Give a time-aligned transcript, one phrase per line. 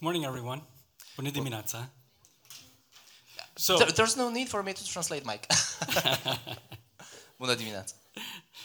[0.00, 0.62] Morning, everyone.
[1.16, 1.88] Bună dimineața.
[3.54, 5.46] So, There- There's no need for me to translate, Mike.
[7.38, 7.94] Bună dimineața.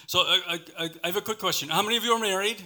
[0.05, 1.69] so I, I, I have a quick question.
[1.69, 2.65] How many of you are married?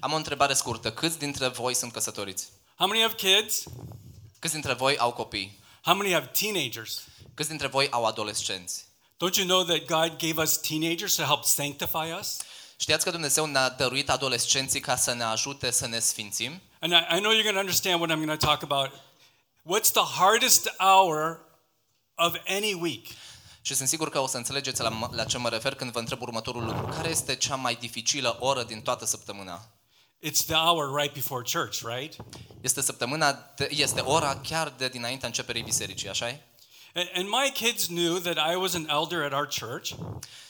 [0.00, 0.92] Am o întrebare scurtă.
[0.92, 2.48] Câți dintre voi sunt căsătoriți?
[2.76, 3.62] How many have kids?
[4.38, 5.58] Câți dintre voi au copii?
[5.82, 7.02] How many have teenagers?
[7.34, 8.86] Câți dintre voi au adolescenți?
[9.14, 12.36] Don't you know that God gave us teenagers to help sanctify us?
[12.76, 16.60] Știați că Dumnezeu ne-a dăruit adolescenții ca să ne ajute să ne sfințim?
[16.80, 18.90] And I, I know you're going to understand what I'm going to talk about.
[19.64, 21.40] What's the hardest hour
[22.16, 23.06] of any week?
[23.62, 26.20] Și sunt sigur că o să înțelegeți la, la ce mă refer când vă întreb
[26.20, 26.86] următorul lucru.
[26.86, 29.68] Care este cea mai dificilă oră din toată săptămâna?
[30.20, 32.16] It's the hour right before church, right?
[32.60, 36.40] Este săptămâna, de, este ora chiar de dinaintea începerii bisericii, așa -i?
[36.94, 39.94] And, and my kids knew that I was an elder at our church.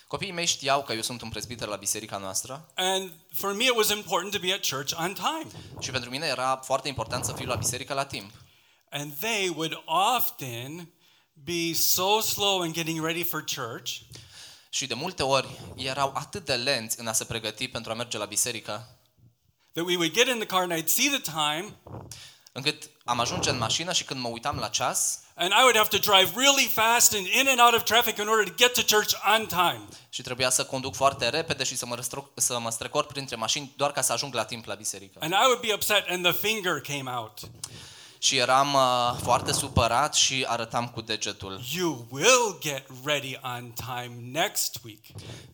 [0.08, 3.76] Copiii mei știau că eu sunt un prezbiter la biserica noastră And for me, it
[3.76, 5.46] was important to be at church on time.
[5.80, 8.30] și pentru mine era foarte important să fiu la biserică la timp.
[8.90, 9.82] And they would
[10.16, 10.92] often
[11.32, 14.00] be so slow in getting ready for church
[14.70, 18.18] Și de multe ori erau atât de lenți în a se pregăti pentru a merge
[18.18, 18.98] la biserică,
[19.72, 21.74] that we would get in the car and I'd see the time
[22.52, 25.88] încât am ajunge în mașină și când mă uitam la ceas and I would have
[25.88, 28.82] to drive really fast and in and out of traffic in order to get to
[28.96, 29.82] church on time.
[30.08, 33.72] și trebuia să conduc foarte repede și să mă, răstro- să mă strecor printre mașini
[33.76, 35.18] doar ca să ajung la timp la biserică.
[35.20, 37.38] And I would be upset and the finger came out.
[38.18, 41.60] Și eram uh, foarte supărat și arătam cu degetul.
[41.74, 45.04] You will get ready on time next week.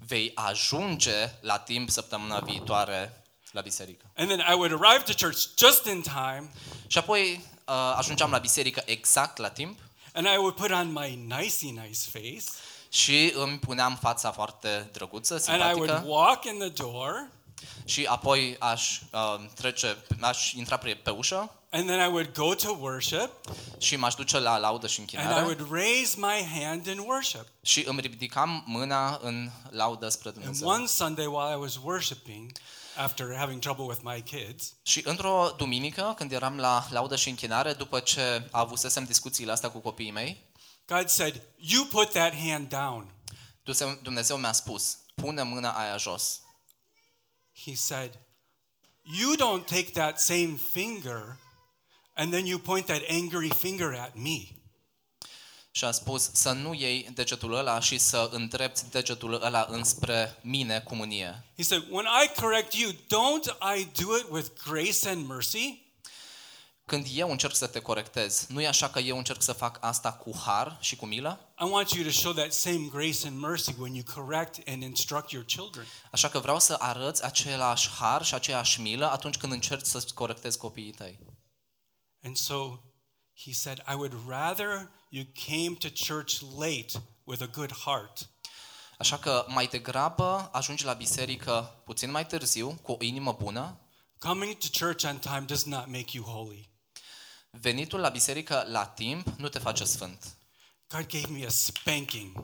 [0.07, 3.24] Vei ajunge la timp săptămâna viitoare
[3.55, 4.05] la biserică.
[4.17, 6.51] And then I would arrive to church just in time
[6.87, 9.79] Și apoi uh, ajungeam la biserică exact la timp
[10.13, 12.45] and I would put on my nicey nice face
[12.89, 17.31] și îmi puneam fața foarte drăguță, and I would simpatică walk in the door
[17.85, 22.55] și apoi aș uh, trece, aș intra pe, pe ușă and then I would go
[22.55, 23.31] to worship
[23.79, 27.47] și m-aș duce la laudă și and I închinare would raise my hand in worship.
[27.63, 30.69] și îmi ridicam mâna în laudă spre And Dumnezeu.
[30.69, 32.53] one Sunday while I was worshiping,
[32.97, 37.73] after having trouble with my kids, Și într-o duminică, când eram la laudă și închinare,
[37.73, 40.53] după ce avusesem discuțiile astea cu copiii mei,
[40.87, 43.15] God said, You put that hand down.
[44.03, 46.41] Dumnezeu- mi-a spus, pune mâna aia jos.
[47.65, 48.19] He said,
[49.03, 51.39] You don't take that same finger
[52.15, 54.54] and then you point that angry finger at me.
[55.77, 60.81] Și a spus să nu iei degetul ăla și să îndrepți degetul ăla înspre mine
[60.81, 61.45] cu mânie.
[61.57, 65.83] He said, When I correct you, don't I do it with grace and mercy?
[66.87, 70.13] Când eu încerc să te corectez, nu e așa că eu încerc să fac asta
[70.13, 71.55] cu har și cu milă?
[71.61, 75.31] I want you to show that same grace and mercy when you correct and instruct
[75.31, 75.87] your children.
[76.11, 80.59] Așa că vreau să arăți același har și aceeași milă atunci când încerci să corectezi
[80.59, 81.19] copiii tăi.
[82.23, 82.79] And so
[83.45, 86.93] he said, I would rather you came to church late
[87.25, 88.29] with a good heart
[88.99, 93.81] Așa că mai degrabă ajungi la biserică puțin mai târziu, cu o inimă bună.
[94.19, 96.71] Coming to church on time does not make you holy.
[97.51, 100.37] Venitul la biserică la timp nu te face sfânt.
[100.89, 102.41] God gave me a spanking.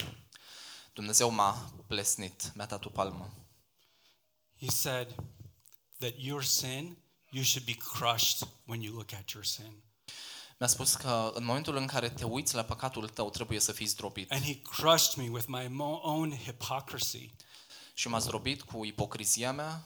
[0.93, 3.31] Dumnezeu m-a plesnit, mi-a dat o palmă.
[4.59, 5.15] He said
[5.99, 6.97] that your sin,
[7.31, 9.83] you should be crushed when you look at your sin.
[10.61, 13.87] Mi-a spus că în momentul în care te uiți la păcatul tău, trebuie să fii
[13.87, 14.31] zdrobit.
[14.33, 17.35] And he crushed me with my mo- own hypocrisy.
[17.95, 19.85] Și m-a zdrobit cu ipocrizia mea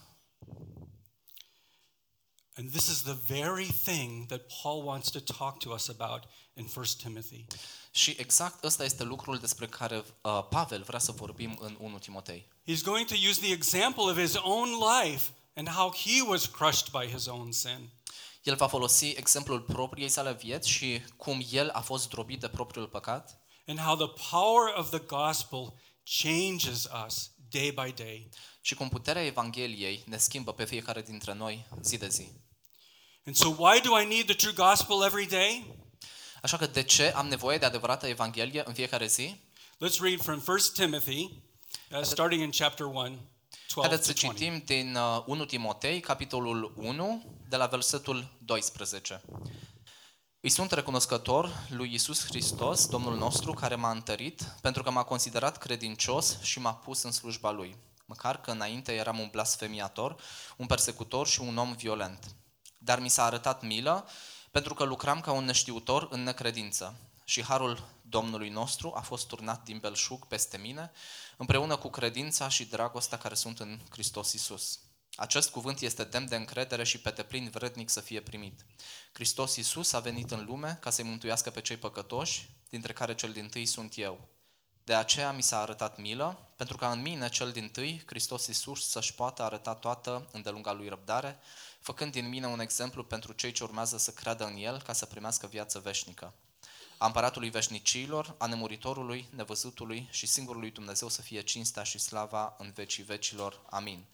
[2.57, 6.69] And this is the very thing that Paul wants to talk to us about in
[6.75, 7.45] 1 Timothy.
[7.91, 12.47] și exact ăsta este lucrul despre care uh, Pavel vrea să vorbim în 1 Timotei.
[12.71, 16.87] He's going to use the example of his own life and how he was crushed
[16.91, 17.89] by his own sin.
[18.45, 22.87] El va folosi exemplul propriei sale vieți și cum el a fost zdrobit de propriul
[22.87, 25.73] păcat and how the power of the gospel
[26.21, 28.29] changes us day by day.
[28.61, 32.31] și cum puterea Evangheliei ne schimbă pe fiecare dintre noi zi de zi.
[33.25, 35.75] And so, why do I need the true gospel every day?
[36.41, 39.35] Așa că de ce am nevoie de adevărată Evanghelie în fiecare zi?
[39.75, 41.43] Let's read from 1 Timothy,
[41.91, 43.19] uh, starting in chapter 1, 12
[43.75, 44.37] Haideți să to 20.
[44.37, 49.21] citim din uh, 1 Timotei, capitolul 1, de la versetul 12.
[50.39, 55.57] Îi sunt recunoscător lui Isus Hristos, Domnul nostru, care m-a întărit, pentru că m-a considerat
[55.57, 57.77] credincios și m-a pus în slujba lui.
[58.05, 60.15] Măcar că înainte eram un blasfemiator,
[60.57, 62.35] un persecutor și un om violent.
[62.77, 64.07] Dar mi s-a arătat milă,
[64.51, 66.95] pentru că lucram ca un neștiutor în necredință.
[67.23, 70.91] Și harul Domnului nostru a fost turnat din belșug peste mine,
[71.37, 74.79] împreună cu credința și dragostea care sunt în Hristos Isus.
[75.15, 78.65] Acest cuvânt este demn de încredere și pe deplin vrednic să fie primit.
[79.13, 83.31] Hristos Iisus a venit în lume ca să-i mântuiască pe cei păcătoși, dintre care cel
[83.31, 84.29] din tâi sunt eu.
[84.83, 88.89] De aceea mi s-a arătat milă, pentru ca în mine, cel din tâi, Hristos Iisus
[88.89, 91.39] să-și poată arăta toată îndelunga lui răbdare,
[91.79, 95.05] făcând din mine un exemplu pentru cei ce urmează să creadă în El ca să
[95.05, 96.33] primească viață veșnică.
[96.97, 102.71] A împăratului veșnicilor, a nemuritorului, nevăzutului și singurului Dumnezeu să fie cinstea și slava în
[102.71, 103.61] vecii vecilor.
[103.69, 104.05] Amin.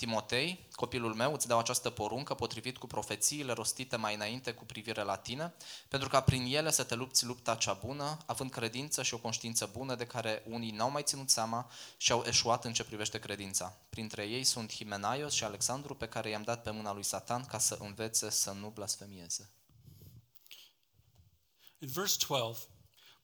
[0.00, 5.02] Timotei, copilul meu, îți dau această poruncă potrivit cu profețiile rostite mai înainte cu privire
[5.02, 5.54] la tine,
[5.88, 9.70] pentru ca prin ele să te lupți lupta cea bună, având credință și o conștiință
[9.72, 13.76] bună de care unii n-au mai ținut seama și au eșuat în ce privește credința.
[13.90, 17.58] Printre ei sunt Himenaios și Alexandru, pe care i-am dat pe mâna lui Satan ca
[17.58, 19.50] să învețe să nu blasfemieze.
[21.78, 22.66] In verse 12,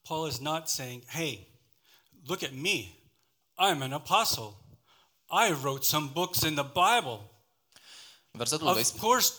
[0.02, 1.48] Paul is not saying, hey,
[2.26, 2.94] look at me.
[3.58, 4.65] I'm an apostle.
[5.30, 7.30] I wrote some books in the Bible.
[8.30, 9.32] În versetul, Of 12, course,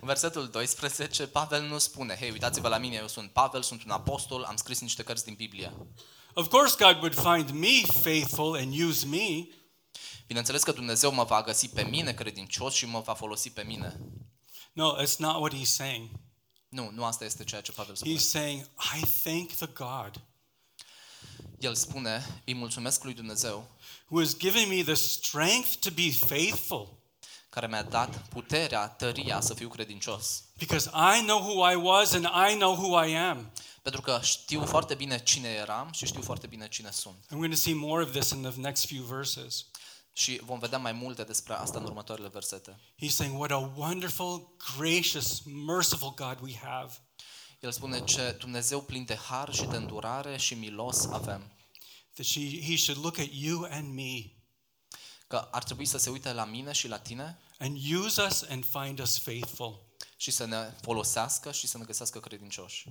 [0.00, 3.90] în versetul 12, Pavel nu spune, hei, uitați-vă la mine, eu sunt Pavel, sunt un
[3.90, 5.72] apostol, am scris niște cărți din Biblie.
[6.34, 9.46] of course, God would find me faithful and use me.
[10.26, 14.00] Bineînțeles că Dumnezeu mă va găsi pe mine credincios și mă va folosi pe mine.
[14.72, 16.08] No, that's not what he's saying.
[16.68, 18.14] Nu, nu asta este ceea ce Pavel spune.
[18.14, 20.20] He's saying, I thank the God
[21.58, 23.68] El spune, îi mulțumesc lui Dumnezeu
[24.08, 27.02] who has given me the strength to be faithful
[27.48, 30.42] care mi-a dat puterea, tăria să fiu credincios.
[30.58, 33.52] because I know who I was and I know who I am.
[33.82, 37.14] Pentru că știu foarte bine cine eram și știu foarte bine cine sunt.
[37.26, 39.64] I'm going to see more of this in the next few verses.
[40.12, 42.80] Și vom vedea mai multe despre asta în următoarele versete.
[43.04, 46.92] He's saying, What a wonderful, gracious, merciful God we have.
[47.64, 51.52] El spune ce Dumnezeu plin de har și de îndurare și milos avem.
[52.12, 54.32] That she, he should look at you and me
[55.26, 58.64] Că ar trebui să se uite la mine și la tine and use us and
[58.64, 59.82] find us faithful.
[60.16, 62.88] și să ne folosească și să ne găsească credincioși.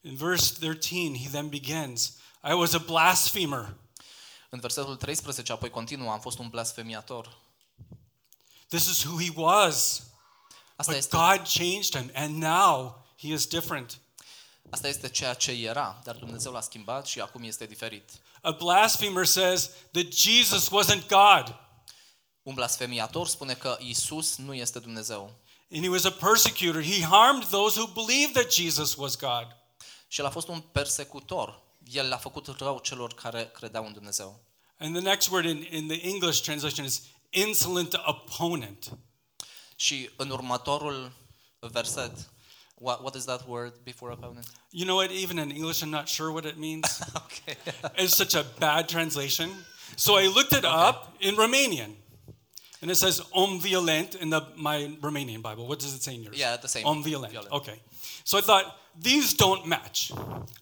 [0.00, 2.12] In verse 13, he then begins
[2.50, 3.76] I was a blasphemer.
[4.50, 7.38] În versetul 13 apoi continuă, am fost un blasfemiator.
[8.68, 10.02] This is who he was.
[10.76, 13.98] Asta But este, God changed him, and now he is different.
[14.70, 18.10] asta este ceea ce era, dar Dumnezeu l-a schimbat și acum este diferit.
[18.42, 21.56] A blasphemer says that Jesus wasn't God,
[22.42, 25.34] Un blasfemiator spune că Isus nu este Dumnezeu.
[25.70, 26.82] and he was a persecutor.
[26.82, 29.46] He harmed those who believed that Jesus was God.
[30.08, 31.62] Și el a fost un persecutor.
[31.92, 34.40] El l-a făcut rău celor care credeau în Dumnezeu.
[34.78, 38.98] And the next word in, in the English translation is insolent opponent.
[39.76, 41.12] Și în următorul
[41.58, 42.30] verset,
[42.82, 44.46] what, what is that word before opponent?
[44.72, 45.12] You know what?
[45.12, 47.02] Even in English, I'm not sure what it means.
[47.16, 47.56] Okay.
[47.96, 49.50] it's such a bad translation.
[49.96, 51.92] So I looked it up in Romanian.
[52.80, 55.66] And it says om violent in the, my Romanian Bible.
[55.66, 56.38] What does it say in yours?
[56.38, 56.86] Yeah, the same.
[56.86, 57.32] Om violent.
[57.32, 57.52] Violent.
[57.52, 57.80] Okay.
[58.24, 60.12] So I thought, these don't match.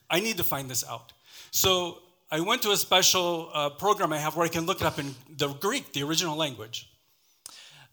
[0.08, 1.12] I need to find this out.
[1.50, 1.98] So
[2.30, 4.98] I went to a special uh, program I have where I can look it up
[4.98, 6.88] in the Greek, the original language.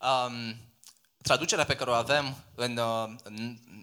[0.01, 0.56] Um,
[1.21, 3.15] traducerea pe care o avem în, uh,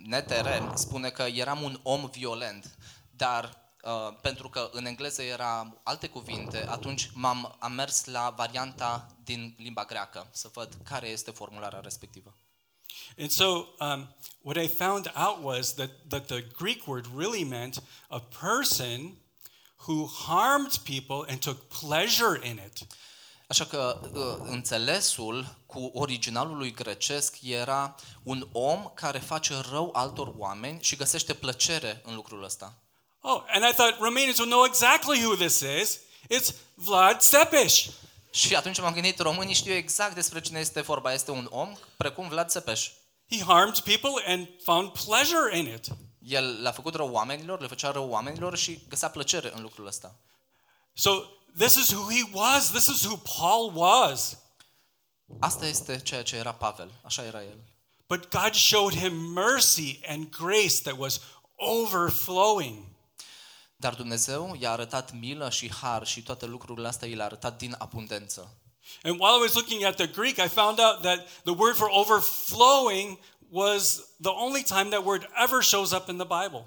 [0.06, 2.76] NTR spune că eram un om violent,
[3.10, 3.44] dar
[3.84, 9.54] uh, pentru că în engleză era alte cuvinte, atunci m-am am mers la varianta din
[9.58, 12.34] limba greacă să văd care este formularea respectivă.
[13.18, 17.82] And so, um, what I found out was that, that the Greek word really meant
[18.08, 19.16] a person
[19.86, 22.86] who harmed people and took pleasure in it.
[23.48, 30.32] Așa că uh, înțelesul cu originalul lui grecesc era un om care face rău altor
[30.36, 32.78] oameni și găsește plăcere în lucrul ăsta.
[33.20, 36.00] Oh, and I thought Romanians would know exactly who this is.
[36.30, 37.86] It's Vlad Țepeș.
[38.30, 41.12] Și atunci m-am gândit, românii știu exact despre cine este vorba.
[41.12, 42.90] Este un om precum Vlad Țepeș.
[43.30, 45.86] He harmed people and found pleasure in it.
[46.18, 50.16] El le-a făcut rău oamenilor, le făcea rău oamenilor și găsea plăcere în lucrul ăsta.
[50.92, 51.10] So,
[51.56, 52.70] this is who he was.
[52.72, 54.38] This is who Paul was.
[55.40, 57.58] Asta este ceea ce era Pavel, așa era el.
[58.06, 61.20] But God showed him mercy and grace that was
[61.56, 62.84] overflowing.
[63.76, 67.74] Dar Dumnezeu i-a arătat milă și har și toate lucrurile astea i le-a arătat din
[67.78, 68.58] abundență.
[69.02, 71.88] And while I was looking at the Greek, I found out that the word for
[71.90, 73.18] overflowing
[73.50, 76.66] was the only time that word ever shows up in the Bible.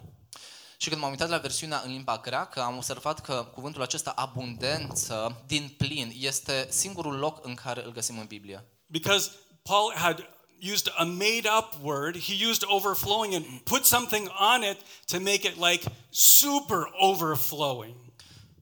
[0.77, 5.43] Și când m-am uitat la versiunea în limba greacă, am observat că cuvântul acesta abundență,
[5.48, 8.65] din plin, este singurul loc în care îl găsim în Biblie.
[8.86, 9.31] Because
[9.62, 10.29] Paul had
[10.72, 15.48] used a made up word, he used overflowing and put something on it to make
[15.48, 18.07] it like super overflowing.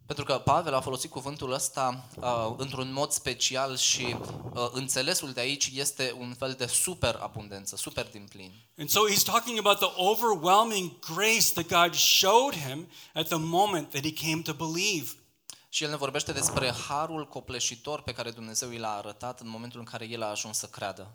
[0.06, 4.16] Pentru că Pavel a folosit cuvântul ăsta uh, într-un mod special și
[4.54, 8.52] uh, înțelesul de aici este un fel de super abundență, super din plin.
[8.78, 13.90] And so he's talking about the overwhelming grace that God showed him at the moment
[13.90, 15.10] that he came to believe.
[15.70, 19.80] Și el ne vorbește despre harul copleșitor pe care Dumnezeu i l-a arătat în momentul
[19.80, 21.14] în care el a ajuns să creadă.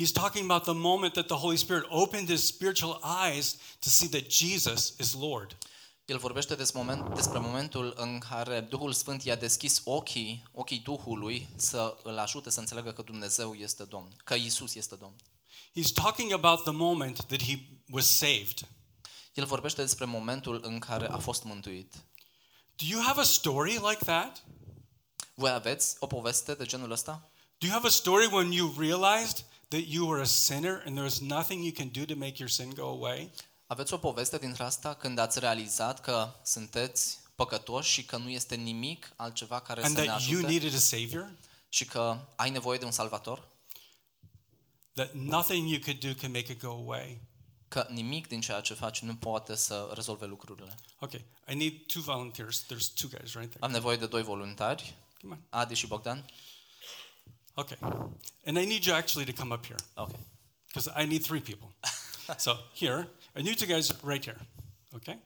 [0.00, 4.08] He's talking about the moment that the Holy Spirit opened his spiritual eyes to see
[4.08, 5.56] that Jesus is Lord.
[6.04, 11.48] El vorbește despre, moment, despre momentul în care Duhul Sfânt i-a deschis ochii, ochii Duhului
[11.56, 15.16] să îl ajute să înțeleagă că Dumnezeu este Domn, că Isus este Domn.
[15.76, 17.58] He's talking about the moment that he
[17.90, 18.68] was saved.
[19.34, 21.94] El vorbește despre momentul în care a fost mântuit.
[22.76, 24.44] Do you have a story like that?
[25.34, 27.30] Voi aveți o poveste de genul ăsta?
[27.58, 31.02] Do you have a story when you realized that you were a sinner and there
[31.02, 33.30] was nothing you can do to make your sin go away?
[33.72, 38.54] Aveți o poveste dintre asta când ați realizat că sunteți păcătoși și că nu este
[38.54, 41.32] nimic altceva care And să ne that you ajute needed a savior?
[41.68, 43.48] și că ai nevoie de un salvator?
[44.94, 47.20] That nothing you could do can make it go away?
[47.68, 50.74] Că nimic din ceea ce faci nu poate să rezolve lucrurile.
[50.98, 52.64] Okay, I need two volunteers.
[52.64, 53.60] There's two guys right there.
[53.60, 55.60] Am nevoie de doi voluntari, Come on.
[55.60, 56.30] Adi și Bogdan.
[57.54, 57.78] Okay.
[58.46, 60.10] And I need you actually to come up here Ok.
[60.66, 61.68] because I need three people.
[62.44, 64.40] so here, and you two guys right here.
[64.94, 65.18] Okay?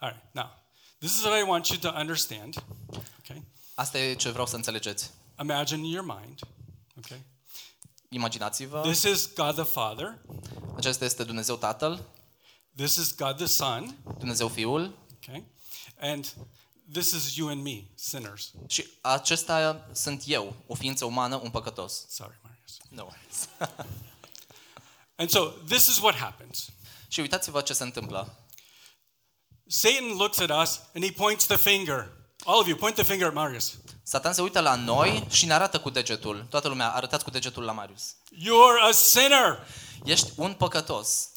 [0.00, 0.22] All right.
[0.32, 0.50] Now,
[1.00, 2.54] this is what I want you to understand.
[3.18, 3.42] Okay?
[3.74, 5.10] Asta e ce vreau să înțelegeți.
[5.40, 6.38] Imagine in your mind.
[6.98, 7.22] Okay?
[8.08, 10.18] Imaginați-vă, This is God the Father.
[10.76, 12.04] acesta este Dumnezeu Tatăl,
[12.76, 13.96] This is God the Son.
[14.18, 15.44] Dumnezeu Fiul Okay?
[16.00, 16.34] And
[16.92, 18.52] this is you and me, sinners.
[18.66, 22.06] și acesta sunt eu, o ființă umană, un păcătos.
[22.08, 22.76] Sorry, Marius.
[22.88, 23.12] Nu.
[25.18, 26.70] And so this is what happens.
[27.08, 28.48] Și uitați-vă ce se întâmplă.
[29.66, 32.12] Satan looks at us and he points the finger.
[32.44, 33.78] All of you, point the finger at Marius.
[34.02, 36.46] Satan se uită la noi și ne arată cu degetul.
[36.50, 38.16] Toată lumea, arătați cu degetul la Marius.
[38.32, 39.66] You're a sinner.
[40.04, 41.30] Ești un păcătos.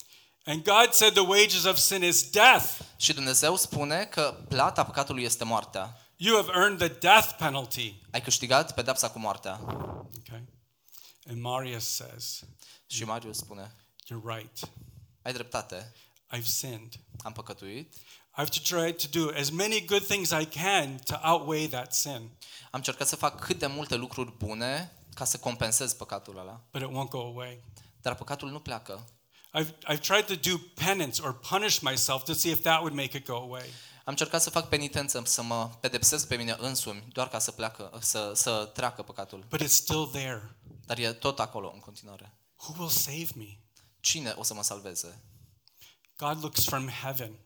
[0.45, 2.79] And God said the wages of sin is death.
[2.97, 5.97] Și Dumnezeu spune că plata păcatului este moartea.
[6.15, 8.01] You have earned the death penalty.
[8.11, 9.59] Ai câștigat pedepsa cu moartea.
[10.17, 10.43] Okay?
[11.27, 12.39] And Marius says,
[12.87, 14.59] Și Marius spune, You're right.
[15.29, 15.93] Ai dreptate,
[16.35, 16.93] I've sinned.
[17.23, 21.15] am păcătuit, I have to try to do as many good things I can to
[21.23, 22.37] outweigh that sin,
[22.71, 26.61] am încercat să fac cât de multe lucruri bune ca să compensez păcatul ăla.
[26.71, 27.63] but it won't go away.
[28.01, 29.05] Dar păcatul nu pleacă.
[29.57, 33.17] I've, I've tried to do penance or punish myself to see if that would make
[33.17, 33.65] it go away.
[33.97, 37.97] Am încercat să fac penitență, să mă pedepsesc pe mine însumi, doar ca să, pleacă,
[38.01, 39.45] să, să treacă păcatul.
[39.49, 40.55] But it's still there.
[40.85, 42.33] Dar e tot acolo în continuare.
[42.55, 43.59] Who will save me?
[44.09, 45.21] Cine o să mă salveze?
[46.17, 47.39] God looks from heaven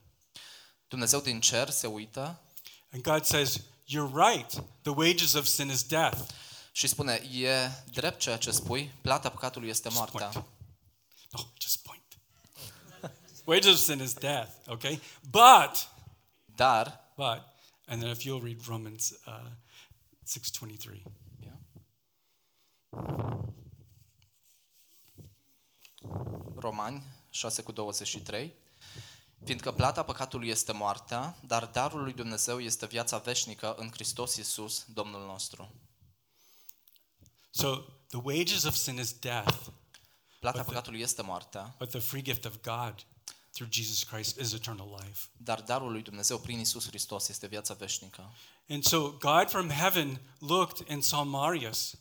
[0.88, 2.40] Dumnezeu din cer se uită
[2.92, 4.64] and God says, You're right.
[4.82, 6.34] The wages of sin is death.
[6.72, 10.28] și spune, e drept ceea ce spui, plata păcatului este Just moartea.
[10.28, 10.48] point.
[11.32, 12.20] No, just point.
[13.46, 15.02] wages of sin is death, okay?
[15.22, 15.90] But,
[16.56, 17.42] Dar, but,
[17.86, 19.50] and then if you'll read Romans uh,
[20.26, 21.02] 6.23.
[26.56, 28.54] Romani 6 cu 23,
[29.44, 34.86] fiindcă plata păcatului este moartea, dar darul lui Dumnezeu este viața veșnică în Hristos Iisus,
[34.94, 35.74] Domnul nostru.
[37.50, 37.76] So
[38.08, 39.68] the wages of sin is death,
[40.40, 43.06] Plata păcatului este moartea, but the free gift of God
[43.52, 45.28] through Jesus Christ is eternal life.
[45.38, 48.34] dar darul lui Dumnezeu prin Iisus Hristos este viața veșnică.
[48.70, 51.96] And so God from heaven looked and saw Marius.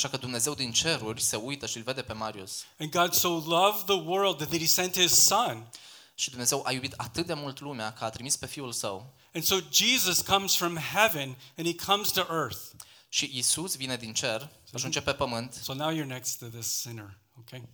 [0.00, 2.64] Așa că Dumnezeu din ceruri se uită și îl vede pe Marius.
[2.78, 5.70] And God so loved the world that he sent his son.
[6.14, 9.14] Și Dumnezeu a iubit atât de mult lumea că a trimis pe Fiul Său.
[9.34, 12.60] And so Jesus comes from heaven and he comes to earth.
[13.08, 15.52] Și Iisus vine din cer, ajunge pe pământ.
[15.52, 17.68] So now you're next to this sinner, okay?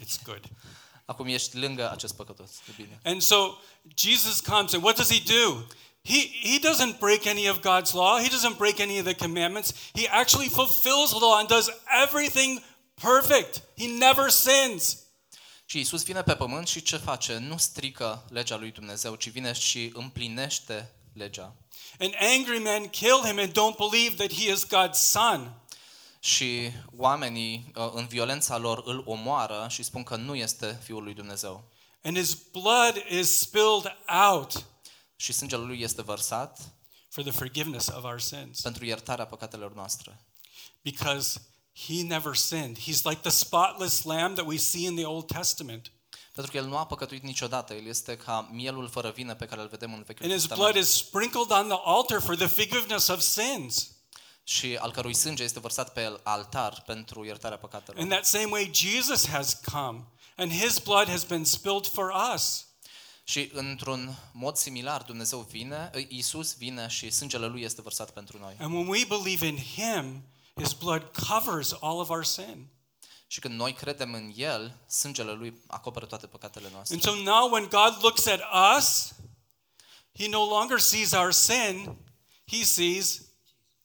[0.00, 0.44] It's good.
[1.04, 2.50] Acum ești lângă acest păcătos.
[2.68, 3.00] E bine.
[3.04, 3.58] And so
[3.94, 5.64] Jesus comes and what does he do?
[6.04, 8.18] He, he doesn't break any of God's law.
[8.18, 9.72] He doesn't break any of the commandments.
[9.94, 12.60] He actually fulfills the law and does everything
[12.94, 13.62] perfect.
[13.76, 14.96] He never sins.
[15.66, 17.38] Și Iisus vine pe pământ și ce face?
[17.38, 21.54] Nu strică legea lui Dumnezeu, ci vine și împlinește legea.
[21.98, 25.52] And angry men kill him and don't believe that he is God's son.
[26.20, 31.14] Și oamenii, uh, în violența lor, îl omoară și spun că nu este Fiul lui
[31.14, 31.64] Dumnezeu.
[32.02, 33.96] And his blood is spilled
[34.28, 34.66] out
[35.20, 36.58] Și sângele lui este vărsat
[37.08, 40.20] for the forgiveness of our sins pentru iertarea păcatelor noastre.
[40.82, 41.40] because
[41.86, 42.78] he never sinned.
[42.78, 45.92] He's like the spotless lamb that we see in the Old Testament.
[46.32, 49.60] Pentru că el nu a păcătuit niciodată, el este ca mielul fără vină pe care
[49.60, 50.72] îl vedem în Vechiul And his Testament.
[50.72, 53.90] blood is sprinkled on the altar for the forgiveness of sins.
[54.44, 58.00] și al cărui sânge este vărsat pe el altar pentru iertarea păcatelor.
[58.00, 60.04] In that same way, Jesus has come,
[60.36, 62.66] and his blood has been spilled for us.
[63.28, 68.56] Și într-un mod similar, Dumnezeu vine, Iisus vine și sângele lui este vărsat pentru noi.
[68.58, 70.22] And when we believe in him,
[70.54, 72.68] his blood covers all of our sin.
[73.26, 76.94] Și când noi credem în El, sângele lui acoperă toate păcatele noastre.
[76.94, 78.40] And so now when God looks at
[78.76, 79.12] us,
[80.18, 81.96] he no longer sees our sin,
[82.46, 83.22] he sees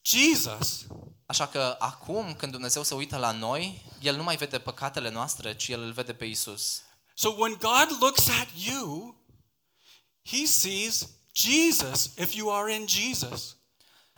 [0.02, 0.86] Jesus.
[1.26, 5.56] Așa că acum, când Dumnezeu se uită la noi, El nu mai vede păcatele noastre,
[5.56, 6.82] ci El îl vede pe Iisus.
[7.14, 9.22] So when God looks at you,
[10.26, 13.56] he sees Jesus if you are in Jesus.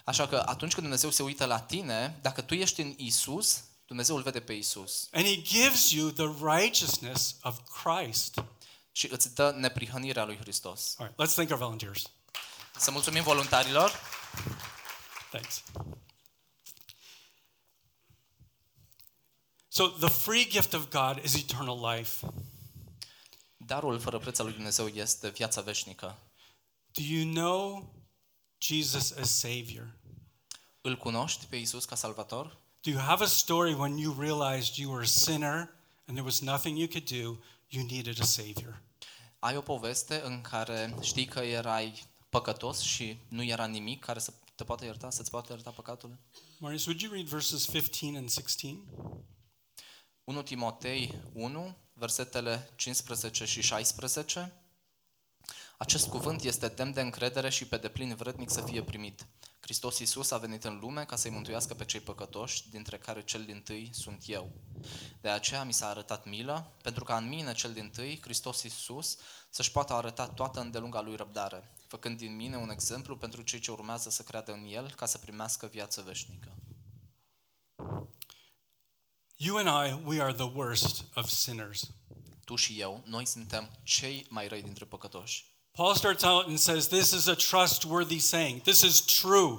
[0.04, 4.16] Așa că atunci când Dumnezeu se uită la tine, dacă tu ești în Isus, Dumnezeu
[4.16, 8.34] îl vede pe Isus And he gives you the righteousness of Christ.
[8.92, 10.96] și îți dă neprihănirea lui Hristos.
[10.98, 12.02] All right, let's thank our volunteers.
[12.78, 13.92] Să mulțumim voluntarilor.
[15.32, 15.64] Thanks.
[19.68, 22.26] So the free gift of God is eternal life.
[23.66, 26.18] Darul fără preț al lui Dumnezeu este viața veșnică.
[26.92, 27.94] Do you know
[28.58, 29.96] Jesus as Savior?
[30.82, 32.58] Îl cunoști pe Isus ca salvator?
[32.82, 35.58] Do you have a story when you realized you were a sinner
[36.06, 38.82] and there was nothing you could do, you needed a Savior?
[39.40, 44.34] Ai o poveste în care știi că erai păcătos și nu era nimic care să
[44.56, 46.18] te poată ierta, să-ți poată ierta păcatul?
[46.58, 48.82] Marius, would you read verses 15 and 16?
[50.24, 54.54] 1 Timotei 1, versetele 15 și 16.
[55.78, 59.28] Acest cuvânt este demn de încredere și pe deplin vrednic să fie primit.
[59.60, 63.46] Hristos Iisus a venit în lume ca să-i mântuiască pe cei păcătoși, dintre care cel
[63.46, 64.52] din tâi sunt eu.
[65.22, 69.18] De aceea mi s-a arătat milă, pentru ca în mine cel din tâi, Hristos Iisus,
[69.50, 73.72] să-și poată arăta toată îndelunga lui răbdare, făcând din mine un exemplu pentru cei ce
[73.72, 76.56] urmează să creadă în El ca să primească viață veșnică.
[79.38, 81.84] You and I, we are the worst of sinners.
[82.46, 85.46] Tu și eu, noi suntem cei mai răi dintre păcătoși.
[85.72, 88.62] Paul starts out and says, This is a trustworthy saying.
[88.62, 89.58] This is true.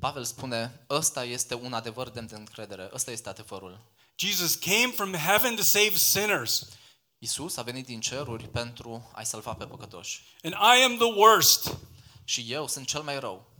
[0.00, 3.80] Pavel spune, ăsta este un adevăr demn de încredere, ăsta este adevărul.
[4.16, 6.68] Jesus came from heaven to save sinners,
[7.18, 10.22] Isus a venit din ceruri pentru a-i salva pe păcătoși.
[10.42, 11.76] and I am the worst.
[12.24, 13.50] Și eu sunt cel mai rău.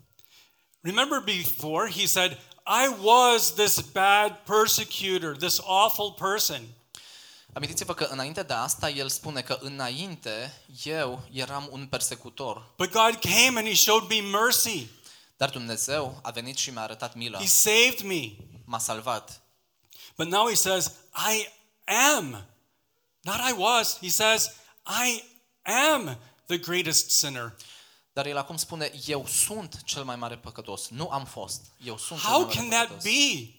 [0.81, 6.61] Remember before, he said, I was this bad persecutor, this awful person.
[7.53, 13.15] Amintiți-vă că înainte de asta, el spune că înainte eu eram un persecutor, But God
[13.21, 14.87] came and he showed me mercy.
[15.37, 18.31] dar Dumnezeu a venit și mi-a arătat milă, He saved me.
[18.65, 19.43] m-a salvat.
[20.17, 20.93] But now he says,
[21.33, 21.49] I
[22.17, 22.47] am.
[23.21, 23.99] Not I was.
[23.99, 24.51] He says,
[24.87, 25.23] I
[25.63, 27.55] am the greatest sinner.
[28.13, 31.73] Dar el acum spune, eu sunt cel mai mare păcătos, nu am fost.
[31.85, 33.13] Eu sunt cel How mai can mare that păcătos.
[33.13, 33.55] be?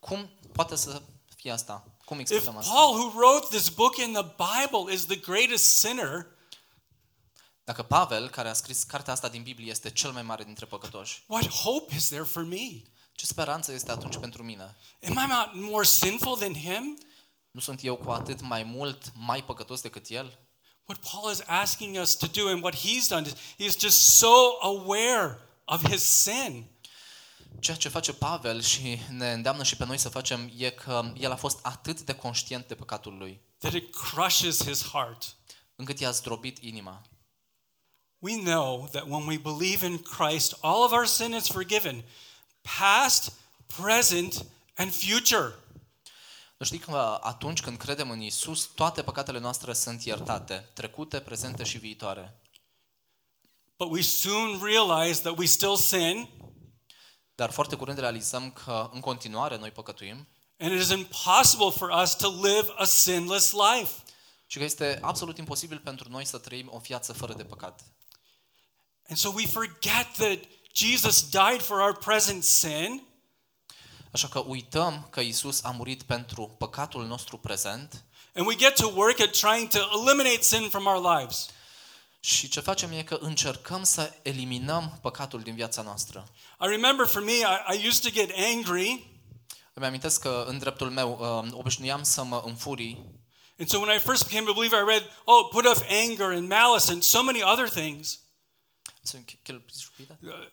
[0.00, 1.02] Cum poate să
[1.36, 1.84] fie asta?
[2.04, 2.72] Cum If explicăm asta?
[2.72, 6.26] Paul, who wrote this book in the Bible, is the greatest sinner,
[7.64, 11.24] Dacă Pavel, care a scris cartea asta din Biblie, este cel mai mare dintre păcătoși,
[11.26, 12.82] what hope is there for me?
[13.12, 14.76] ce speranță este atunci pentru mine?
[15.08, 16.98] Am I not more sinful than him?
[17.50, 20.38] Nu sunt eu cu atât mai mult mai păcătos decât el?
[20.84, 24.58] What Paul is asking us to do and what he's done is he's just so
[24.60, 26.64] aware of his sin.
[27.60, 31.30] Ceea ce face Pavel și ne îndeamnă și pe noi să facem e că el
[31.30, 35.36] a fost atât de conștient de păcatul lui, that it crushes his heart.
[35.76, 37.02] încât i-a zdrobit inima.
[38.18, 42.04] We know that when we believe in Christ, all of our sin is forgiven,
[42.78, 43.32] past,
[43.66, 45.54] present, and future.
[46.62, 51.64] Nu știi că atunci când credem în Isus, toate păcatele noastre sunt iertate, trecute, prezente
[51.64, 52.40] și viitoare.
[53.76, 56.28] But we soon realize that we still sin,
[57.34, 62.16] Dar foarte curând realizăm că în continuare noi păcătuim and it is impossible for us
[62.16, 63.92] to live a sinless life.
[64.46, 67.80] și că este absolut imposibil pentru noi să trăim o viață fără de păcat.
[69.08, 70.38] And so we forget that
[70.72, 73.06] Jesus died for our present sin,
[74.12, 78.86] Așa că uităm că Isus a murit pentru păcatul nostru prezent and we get to
[78.94, 81.48] work at trying to eliminate sin from our lives.
[82.20, 86.28] și ce facem e că încercăm să eliminăm păcatul din viața noastră.
[86.60, 89.10] I remember for me, I, I used to get angry,
[89.74, 93.20] Îmi amintesc că în dreptul meu uh, obișnuiam să mă înfurii
[93.58, 96.48] and so when I first became a believer, I read, oh, put off anger and
[96.48, 98.18] malice and so many other things.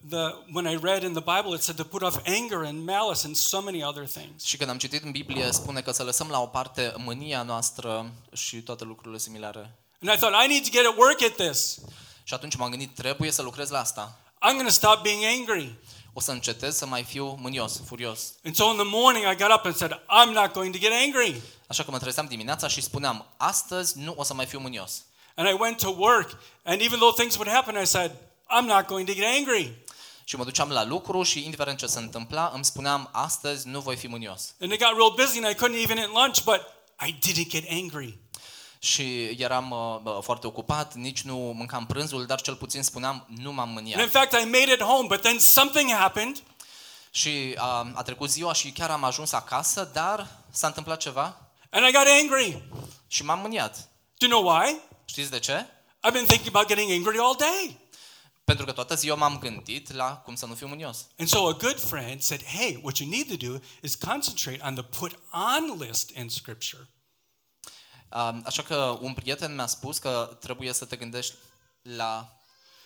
[0.10, 3.26] The, when I read in the Bible, it said to put off anger and malice
[3.26, 4.44] and so many other things.
[4.44, 8.12] Și când am citit în Biblie, spune că să lăsăm la o parte mânia noastră
[8.34, 9.76] și toate lucrurile similare.
[10.02, 11.80] And I thought, I need to get at work at this.
[12.24, 14.20] Și atunci m-am gândit, trebuie să lucrez la asta.
[14.42, 15.76] I'm going to stop being angry.
[16.14, 18.34] O să încetez să mai fiu mânios, furios.
[18.46, 20.92] And so in the morning, I got up and said, I'm not going to get
[21.06, 21.42] angry.
[21.68, 25.04] Așa că mă trezeam dimineața și spuneam, astăzi nu o să mai fiu mânios.
[25.36, 28.12] And I went to work, and even though things would happen, I said,
[28.58, 29.72] I'm not going to get angry.
[30.24, 33.96] Și mă duceam la lucru și indiferent ce se întâmpla, îmi spuneam, astăzi nu voi
[33.96, 34.54] fi mânios.
[34.62, 36.62] And it got real busy, and I couldn't even eat lunch, but
[37.08, 38.20] I didn't get angry.
[38.80, 43.52] Și eram uh, bă, foarte ocupat, nici nu mâncam prânzul, dar cel puțin spuneam, nu
[43.54, 44.10] m-am And in mâniat.
[44.10, 46.44] fact, I made it home, but then something happened.
[47.12, 51.38] Și a, a trecut ziua și chiar am ajuns acasă, dar s-a întâmplat ceva
[51.70, 52.64] And I got angry.
[53.08, 53.90] și m-am mâniat.
[54.18, 54.76] Do you know why?
[55.06, 55.66] Știți de ce?
[56.08, 57.78] I've been thinking about getting angry all day.
[58.50, 61.08] Pentru că toată ziua m-am gândit la cum să nu fiu mânios.
[61.18, 64.74] And so a good friend said, Hey, what you need to do is concentrate on
[64.74, 66.90] the put on list in Scripture.
[68.10, 71.34] A, Așa că un prieten mi-a spus că trebuie să te gândești
[71.82, 72.34] la...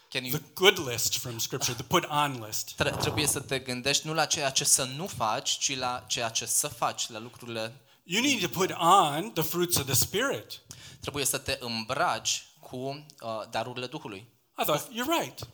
[0.10, 2.72] Can you, The good list from Scripture, the put on list.
[2.76, 6.30] tre- trebuie să te gândești nu la ceea ce să nu faci, ci la ceea
[6.30, 7.82] ce să faci, la lucrurile...
[8.04, 10.62] You need to put on the fruits of the Spirit.
[11.02, 13.06] Trebuie să te îmbraci cu uh,
[13.50, 14.32] darurile Duhului.
[14.58, 15.48] I thought, You're right.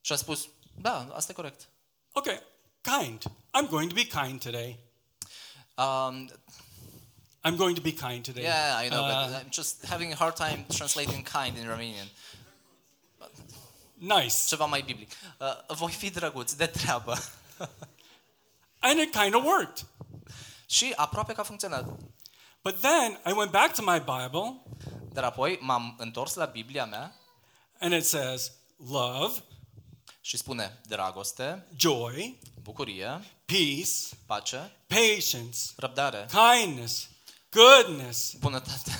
[0.00, 1.68] Și a spus, da, asta e corect.
[2.12, 2.40] Okay,
[2.80, 3.22] kind.
[3.58, 4.78] I'm going to be kind today.
[5.76, 6.30] Um,
[7.44, 8.42] I'm going to be kind today.
[8.44, 12.08] yeah, I know, Uh, but I'm just having a hard time translating kind in Romanian.
[13.94, 14.46] nice.
[14.46, 15.10] Ceva mai biblic.
[15.38, 17.16] Uh, voi fi drăguți, de treabă.
[18.86, 19.86] And it kind of worked.
[20.66, 21.84] și aproape că a funcționat.
[22.62, 24.62] But then I went back to my Bible
[25.12, 27.14] Dar apoi m-am întors la Biblia mea
[27.78, 29.42] and it says love,
[30.20, 37.08] și spune dragoste, joy, bucurie, peace, pace, patience, răbdare, kindness,
[37.50, 38.32] goodness.
[38.38, 38.90] bunătate.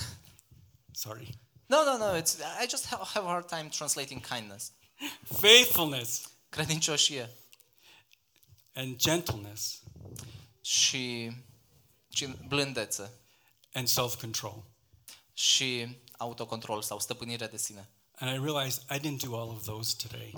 [0.91, 1.37] Sorry.
[1.65, 2.33] No, no, no, it's,
[2.63, 4.71] I just have, have a hard time translating kindness.
[5.39, 7.29] Faithfulness Credincioșie
[8.73, 9.81] and gentleness
[10.61, 11.31] și,
[12.47, 13.11] blândețe
[13.73, 14.63] and self control.
[15.33, 17.89] și autocontrol sau stăpânire de sine.
[18.19, 20.33] And I realized I didn't do all of those today.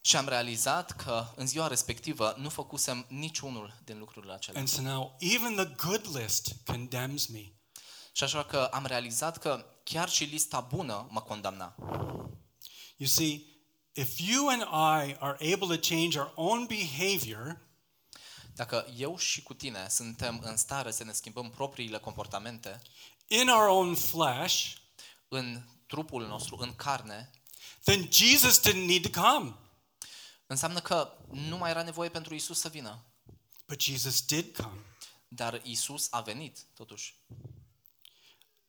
[0.00, 4.60] Și am realizat că în ziua respectivă nu făcusem niciunul din lucrurile acelea.
[4.60, 7.52] And so now even the good list condemns me.
[8.12, 11.74] Și așa că am realizat că chiar și lista bună mă condamna.
[12.96, 13.42] You see,
[13.92, 17.70] if you and I are able to change our own behavior,
[18.54, 22.82] Dacă eu și cu tine suntem în stare să ne schimbăm propriile comportamente
[23.26, 24.72] in our own flesh,
[25.28, 25.62] în
[25.92, 27.30] trupul nostru, în carne,
[27.84, 29.54] then Jesus didn't need to come.
[30.46, 33.04] înseamnă că nu mai era nevoie pentru Isus să vină.
[33.66, 34.80] But Jesus did come.
[35.28, 37.14] Dar Isus a venit, totuși.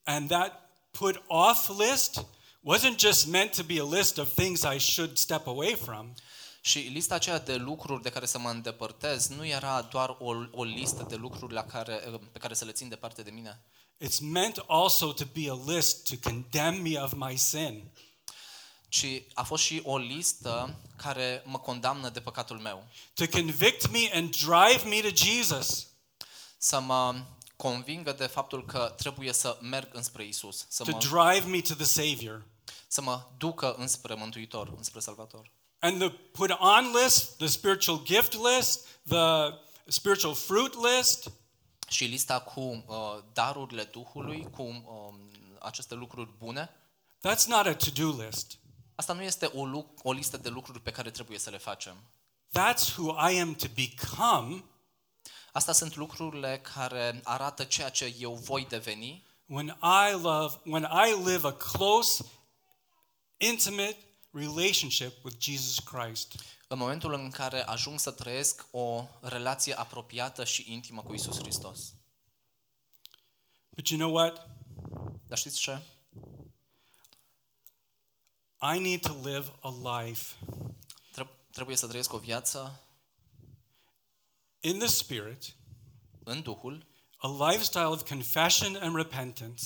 [0.03, 2.25] And that put off list
[2.69, 6.13] wasn't just meant to be a list of things I should step away from.
[6.61, 10.63] Și lista aceea de lucruri de care să mă îndepărtez nu era doar o, o
[10.63, 11.95] listă de lucruri la care,
[12.31, 13.61] pe care să le țin departe de mine,
[14.03, 17.91] It's meant also to be a list to condemn me of my sin.
[18.89, 22.87] ci a fost și o listă care mă condamnă de păcatul meu.
[23.13, 25.87] to convict me and drive me to Jesus,
[26.57, 27.15] Să mă
[27.55, 31.73] convingă de faptul că trebuie să merg înspre Isus, să to mă, drive me to
[31.73, 32.45] the Savior.
[32.87, 35.51] să mă ducă înspre Mântuitor, înspre Salvator.
[35.79, 39.53] And the put on list, the spiritual gift list, the
[39.87, 41.31] spiritual fruit list,
[41.93, 45.13] Și lista cu uh, darurile Duhului, cu uh,
[45.59, 46.69] aceste lucruri bune,
[47.17, 48.57] that's not a to do list.
[48.95, 51.95] asta nu este o, lu- o listă de lucruri pe care trebuie să le facem.
[52.59, 54.63] That's who I am to become
[55.51, 61.23] Asta sunt lucrurile care arată ceea ce eu voi deveni when I love, when I
[61.23, 62.25] live a close,
[63.37, 63.97] intimate
[64.31, 66.35] relationship with Jesus Christ.
[66.73, 71.93] În momentul în care ajung să trăiesc o relație apropiată și intimă cu Isus Hristos.
[73.69, 74.47] But you know what?
[75.27, 75.81] Dar știți ce?
[78.75, 80.35] I need to live a life
[81.11, 82.81] Treb- Trebuie să trăiesc o viață
[84.59, 85.55] in the Spirit,
[86.23, 86.85] în Duhul,
[87.17, 89.63] a lifestyle of confession and repentance,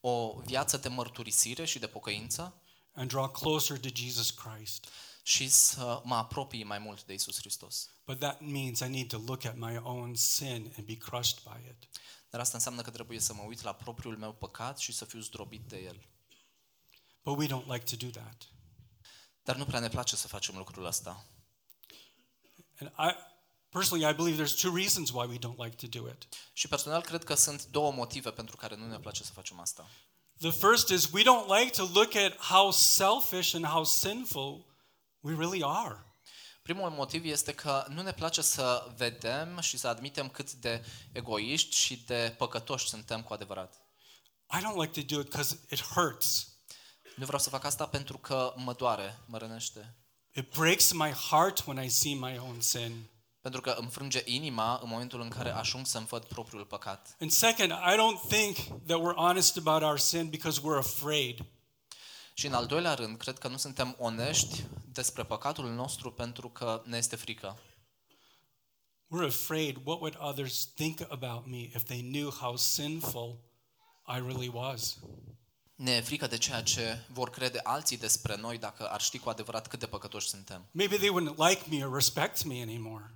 [0.00, 2.62] o viață de mărturisire și de pocăință
[2.92, 4.88] and draw closer to Jesus Christ.
[5.28, 7.90] Și să mă apropii mai mult de Isus Hristos.
[8.06, 11.68] But that means I need to look at my own sin and be crushed by
[11.68, 11.88] it.
[12.30, 15.20] Dar asta înseamnă că trebuie să mă uit la propriul meu păcat și să fiu
[15.20, 16.08] zdrobit de el.
[17.22, 18.48] But we don't like to do that.
[19.42, 21.24] Dar nu prea ne place să facem lucrul ăsta.
[22.78, 23.16] And I
[23.68, 26.28] personally I believe there's two reasons why we don't like to do it.
[26.52, 29.88] Și personal cred că sunt două motive pentru care nu ne place să facem asta.
[30.40, 34.67] The first is we don't like to look at how selfish and how sinful
[35.20, 36.06] we really are.
[36.62, 41.76] Primul motiv este că nu ne place să vedem și să admitem cât de egoiști
[41.76, 43.74] și de păcătoși suntem cu adevărat.
[44.52, 46.48] I don't like to do it because it hurts.
[47.16, 49.94] Nu vreau să fac asta pentru că mă doare, mă rănește.
[50.34, 53.10] It breaks my heart when I see my own sin.
[53.40, 57.16] Pentru că îmi frânge inima în momentul în care ajung să-mi văd propriul păcat.
[57.20, 61.44] And second, I don't think that we're honest about our sin because we're afraid.
[62.38, 66.82] Și în al doilea rând, cred că nu suntem onești despre păcatul nostru pentru că
[66.84, 67.58] ne este frică.
[69.06, 73.38] We're afraid what would others think about me if they knew how sinful
[74.06, 74.96] I really was.
[75.74, 79.28] Ne e frică de ceea ce vor crede alții despre noi dacă ar ști cu
[79.28, 80.68] adevărat cât de păcătoși suntem.
[80.70, 83.14] Maybe they wouldn't like me or respect me anymore.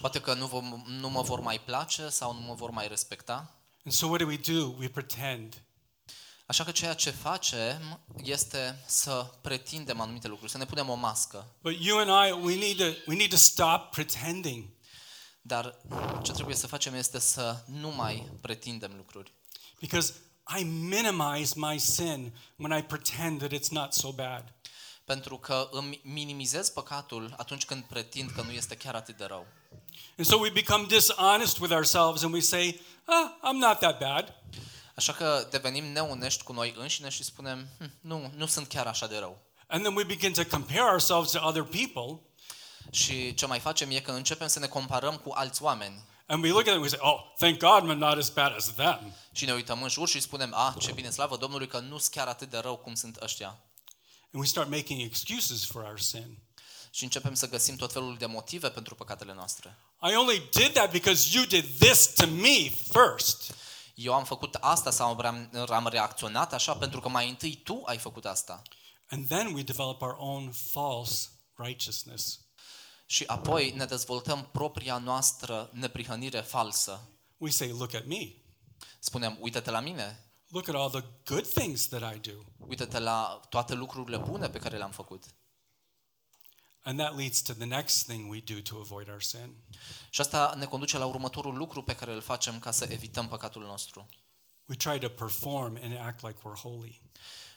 [0.00, 3.54] Poate că nu, vom, nu mă vor mai place sau nu mă vor mai respecta.
[3.84, 4.74] And so what do we do?
[4.78, 5.63] We pretend.
[6.46, 11.54] Așa că ceea ce facem este să pretindem anumite lucruri, să ne punem o mască.
[11.62, 14.64] But you and I, we need to we need to stop pretending.
[15.42, 15.80] Dar
[16.22, 19.32] ce trebuie să facem este să nu mai pretindem lucruri.
[19.80, 20.14] Because
[20.58, 24.54] I minimize my sin when I pretend that it's not so bad.
[25.04, 29.46] Pentru că îmi minimizez păcatul atunci când pretind că nu este chiar atât de rău.
[30.16, 34.34] And so we become dishonest with ourselves and we say, ah, I'm not that bad.
[34.94, 39.06] Așa că devenim neonești cu noi înșine și spunem, hm, nu, nu sunt chiar așa
[39.06, 39.42] de rău.
[39.66, 42.20] And then we begin to compare ourselves to other people.
[42.90, 46.04] Și ce mai facem e că începem să ne comparăm cu alți oameni.
[46.26, 48.54] And we look at them and we say, oh, thank God I'm not as bad
[48.56, 49.14] as them.
[49.32, 52.14] Și ne uităm în jur și spunem, ah, ce bine, slavă Domnului că nu sunt
[52.14, 53.46] chiar atât de rău cum sunt ăștia.
[54.32, 56.38] And we start making excuses for our sin.
[56.90, 59.76] Și începem să găsim tot felul de motive pentru păcatele noastre.
[60.10, 63.54] I only did that because you did this to me first.
[63.94, 67.98] Eu am făcut asta sau am, am reacționat așa pentru că mai întâi tu ai
[67.98, 68.62] făcut asta.
[69.08, 72.40] And then we develop our own false righteousness.
[73.06, 77.08] Și apoi ne dezvoltăm propria noastră neprihănire falsă.
[77.36, 78.32] We say, look at me.
[78.98, 82.44] Spunem, uite-te la mine, Look at all the good things that I do.
[82.66, 85.24] uite-te la toate lucrurile bune pe care le-am făcut.
[86.86, 89.54] And that leads to the next thing we do to avoid our sin.
[90.10, 93.62] Și asta ne conduce la următorul lucru pe care îl facem ca să evităm păcatul
[93.62, 94.06] nostru.
[94.66, 97.02] We try to perform and act like we're holy.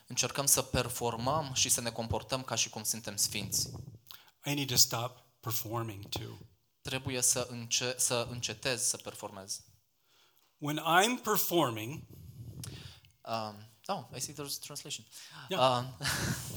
[0.06, 3.68] Încercăm să performăm și să ne comportăm ca și cum suntem sfinți.
[4.44, 6.38] I need to stop performing too.
[6.80, 9.60] Trebuie să, înce- să încetez să performez.
[10.56, 12.02] When I'm performing,
[13.22, 15.04] Um, oh, I see there's a translation.
[15.48, 15.60] Yeah.
[15.78, 15.96] Um,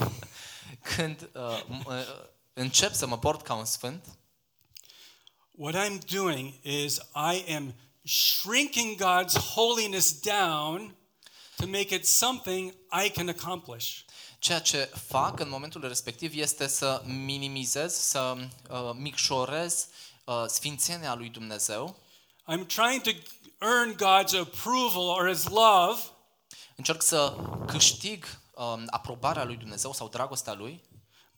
[0.95, 2.03] când uh, m- uh,
[2.53, 4.05] încep să mă port ca un sfânt,
[5.51, 10.95] what I'm doing is I am shrinking God's holiness down
[11.55, 12.73] to make it something
[13.05, 14.03] I can accomplish.
[14.39, 18.37] ceea ce fac în momentul respectiv este să minimizez, să
[18.69, 19.87] uh, micșorez
[20.25, 21.95] uh, sfințenia lui Dumnezeu.
[22.47, 23.11] I'm trying to
[23.59, 26.01] earn God's approval or his love
[26.81, 27.35] Încerc să
[27.67, 30.81] câștig um, aprobarea lui Dumnezeu sau dragostea lui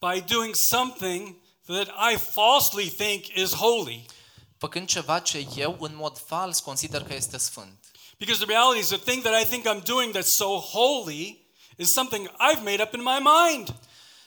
[0.04, 1.36] by doing something
[1.66, 4.06] that I falsely think is holy.
[4.58, 7.92] făcând ceva ce eu în mod fals consider că este sfânt.
[8.18, 11.92] Because the reality is the thing that I think I'm doing that's so holy is
[11.92, 13.76] something I've made up in my mind.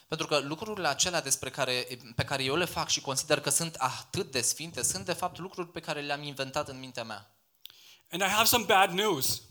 [0.09, 1.87] Pentru că lucrurile acelea despre care,
[2.17, 5.39] pe care eu le fac și consider că sunt atât de sfinte, sunt de fapt
[5.39, 7.37] lucruri pe care le-am inventat în mintea mea.
[8.11, 9.43] And I have some bad news.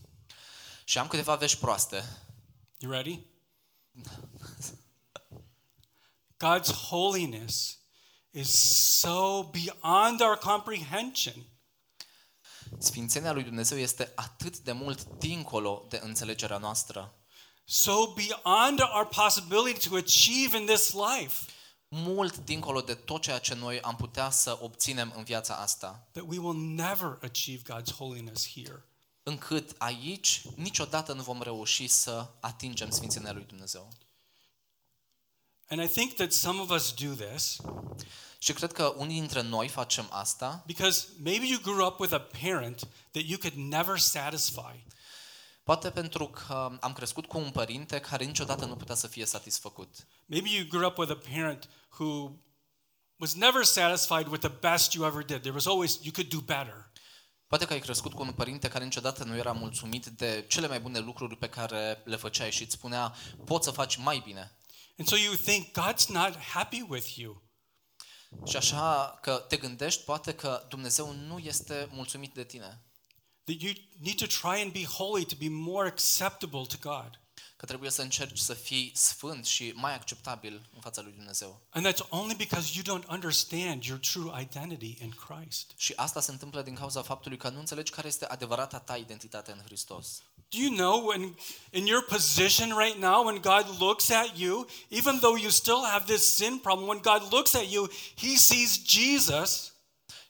[0.84, 2.04] Și am câteva vești proaste.
[2.78, 3.20] You ready?
[6.38, 7.80] God's holiness
[8.32, 8.50] is
[9.00, 11.36] so beyond our comprehension.
[12.80, 17.14] Sfințenia lui Dumnezeu este atât de mult dincolo de înțelegerea noastră.
[17.68, 21.52] so beyond our possibility to achieve in this life
[21.88, 26.08] Mult dincolo de tot ceea ce noi am putea să obținem în viața asta.
[26.12, 28.86] that we will never achieve God's holiness here.
[29.24, 33.90] Încât aici niciodată nu vom reuși să atingem sfințenia lui Dumnezeu.
[35.70, 37.58] And I think that some of us do this
[38.46, 42.28] Și cred că unii dintre noi facem asta because maybe you grew up with a
[42.42, 44.86] parent that you could never satisfy.
[45.64, 49.96] Poate pentru că am crescut cu un părinte care niciodată nu putea să fie satisfăcut.
[50.26, 52.32] Maybe you grew up with a parent who
[53.18, 55.40] was never satisfied with the best you ever did.
[55.40, 56.92] There was always, you could do better.
[57.48, 60.80] Poate că ai crescut cu un părinte care niciodată nu era mulțumit de cele mai
[60.80, 64.58] bune lucruri pe care le făceai și îți spunea, poți să faci mai bine.
[64.98, 67.44] And so you think God's not happy with you.
[68.48, 72.86] Și așa că te gândești poate că Dumnezeu nu este mulțumit de tine.
[73.44, 77.20] That you need to try and be holy to be more acceptable to God.
[77.58, 81.68] Că trebuie să încerci să fii sfânt și mai acceptabil în fața lui Dumnezeu.
[81.70, 85.74] And that's only because you don't understand your true identity in Christ.
[85.78, 89.52] Și asta se întâmplă din cauza faptului că nu înțelegi care este adevărata ta identitate
[89.52, 90.22] în Hristos.
[90.50, 91.36] Do you know when
[91.72, 96.06] in your position right now, when God looks at you, even though you still have
[96.06, 99.76] this sin problem, when God looks at you, He sees Jesus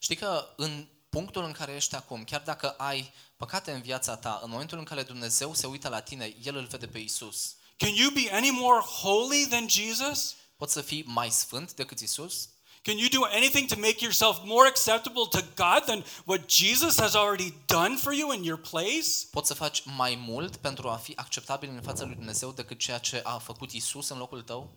[0.05, 4.39] Știi că în punctul în care ești acum, chiar dacă ai păcate în viața ta,
[4.43, 7.55] în momentul în care Dumnezeu se uită la tine, El îl vede pe Isus.
[7.77, 10.35] Can you be any more holy than Jesus?
[10.55, 12.49] Poți să fii mai sfânt decât Isus?
[12.85, 17.15] Can you do anything to make yourself more acceptable to God than what Jesus has
[17.15, 19.27] already done for you in your place?
[19.31, 22.97] Poți să faci mai mult pentru a fi acceptabil în fața lui Dumnezeu decât ceea
[22.97, 24.75] ce a făcut Isus în locul tău?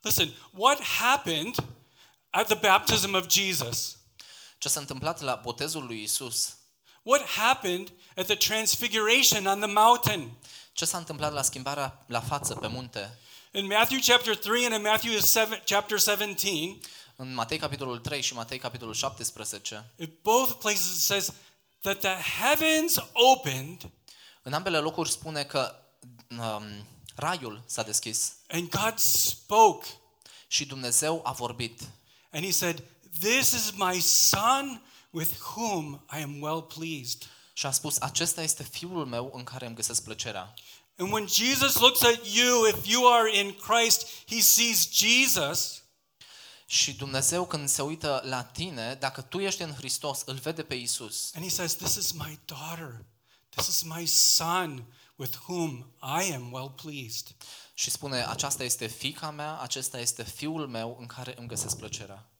[0.00, 1.54] Listen, what happened
[2.30, 3.96] at the baptism of Jesus?
[4.58, 6.56] Ce s-a întâmplat la botezul lui Isus?
[7.02, 10.30] What happened at the transfiguration on the mountain?
[10.72, 13.18] Ce s-a întâmplat la schimbarea la față pe munte?
[13.52, 16.80] In Matthew chapter 3 and in Matthew 7, chapter 17,
[17.16, 21.32] În Matei capitolul 3 și Matei capitolul 17, in both places it says
[21.80, 23.90] that the heavens opened
[24.42, 25.74] în ambele locuri spune că
[26.28, 29.86] um, raiul s-a deschis and God spoke
[30.46, 31.80] și Dumnezeu a vorbit.
[32.30, 32.82] and he said,
[33.20, 38.62] "This is my son with whom I am well pleased." Și a spus, acesta este
[38.62, 40.54] fiul meu în care îmi găsesc plăcerea.
[40.96, 45.82] And when Jesus looks at you, if you are in Christ, he sees Jesus.
[46.74, 50.74] Și Dumnezeu când se uită la tine, dacă tu ești în Hristos, îl vede pe
[50.74, 51.30] Isus.
[51.34, 53.04] And he says, This is my daughter.
[53.48, 54.84] This is my son
[55.16, 57.34] with whom I am well pleased.
[57.74, 62.30] Și spune, aceasta este fica mea, acesta este fiul meu în care îmi găsesc plăcerea.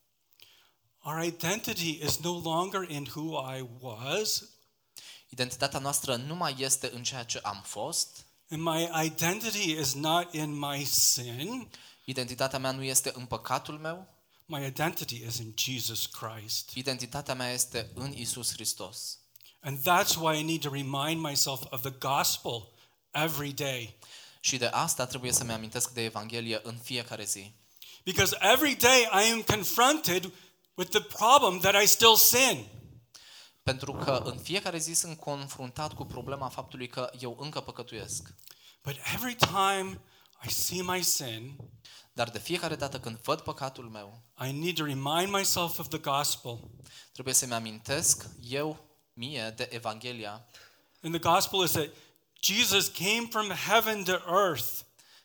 [0.99, 4.43] Our identity is no longer in who I was,
[5.29, 10.33] Identitatea noastră nu mai este în ceea ce am fost, and my identity is not
[10.33, 11.71] in my sin.
[12.05, 14.14] identitatea mea nu este în păcatul meu,
[14.47, 16.71] My identity is in Jesus Christ.
[16.75, 19.19] identitatea mea este în Isus Hristos.
[19.61, 22.73] And that's why I need to remind myself of the gospel
[23.11, 23.99] every day.
[24.41, 27.53] Și de asta trebuie să-mi amintesc de Evanghelie în fiecare zi.
[28.03, 30.33] Because every day I am confronted
[30.75, 32.67] with the problem that I still sin.
[33.63, 38.35] Pentru că în fiecare zi sunt confruntat cu problema faptului că eu încă păcătuiesc.
[38.83, 40.01] But every time
[40.47, 41.57] I see my sin,
[42.15, 45.99] Dar de fiecare dată când văd păcatul meu, I need to remind myself of the
[45.99, 46.61] gospel.
[47.13, 50.47] trebuie să-mi amintesc eu, mie, de Evanghelia,
[51.03, 51.89] And the gospel is that
[52.41, 54.69] Jesus came from heaven to earth,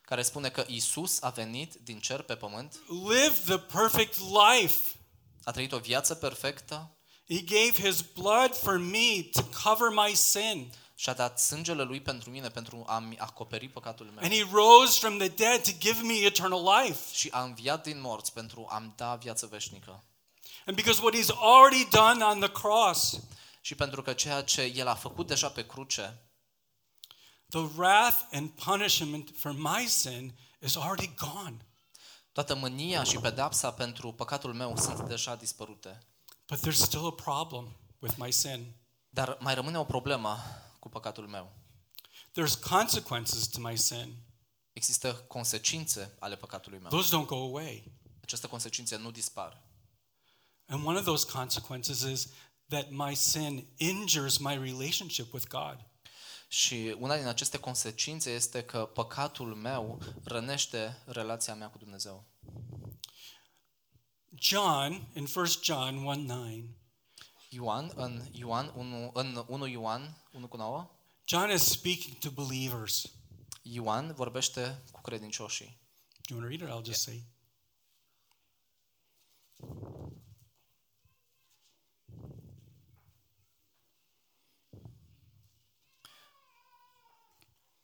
[0.02, 4.96] care spune că Isus a venit din cer pe pământ, lived the perfect life.
[5.44, 6.94] a trăit o viață perfectă
[7.28, 10.72] He gave his blood for me to cover my sin.
[11.00, 14.24] Și a dat sângele lui pentru mine, pentru a-mi acoperi păcatul meu.
[14.24, 17.14] And he rose from the dead to give me eternal life.
[17.14, 20.04] Și a înviat din morți pentru a-mi da viață veșnică.
[20.66, 23.20] And because what he's already done on the cross,
[23.62, 26.22] Și pentru că ceea ce El a făcut deja pe cruce,
[27.50, 31.58] the wrath and punishment for my sin is already gone.
[32.32, 36.00] toată mânia și pedapsa pentru păcatul meu sunt deja dispărute.
[36.48, 38.76] But there's still a problem with my sin.
[39.10, 40.38] Dar mai rămâne o problemă
[40.80, 41.52] cu păcatul meu.
[42.32, 44.16] There's consequences to my sin.
[44.74, 46.90] Există consecințe ale păcatului meu.
[46.90, 47.92] Those don't go away.
[48.22, 49.64] Aceste consecințe nu dispar.
[50.66, 52.28] And one of those consequences is
[52.68, 55.86] that my sin injures my relationship with God.
[56.48, 62.26] Și una din aceste consecințe este că păcatul meu rănește relația mea cu Dumnezeu.
[64.36, 66.48] John, in 1 John 1 9,
[67.52, 70.92] Ioan, în Ioan 1, în 1 Ioan 1 cu 9,
[71.26, 73.12] John is speaking to believers.
[73.62, 75.80] Ioan vorbește cu credincioșii.
[76.28, 76.84] Do you want to read it?
[76.84, 77.28] I'll just say.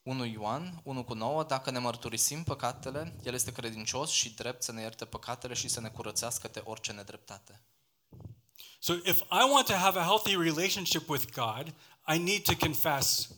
[0.04, 4.72] Unu Ioan 1 cu 9, dacă ne mărturisim păcatele, El este credincios și drept să
[4.72, 7.62] ne ierte păcatele și să ne curățească de orice nedreptate.
[8.86, 11.74] So if I want to have a healthy relationship with God,
[12.06, 13.30] I need to confess.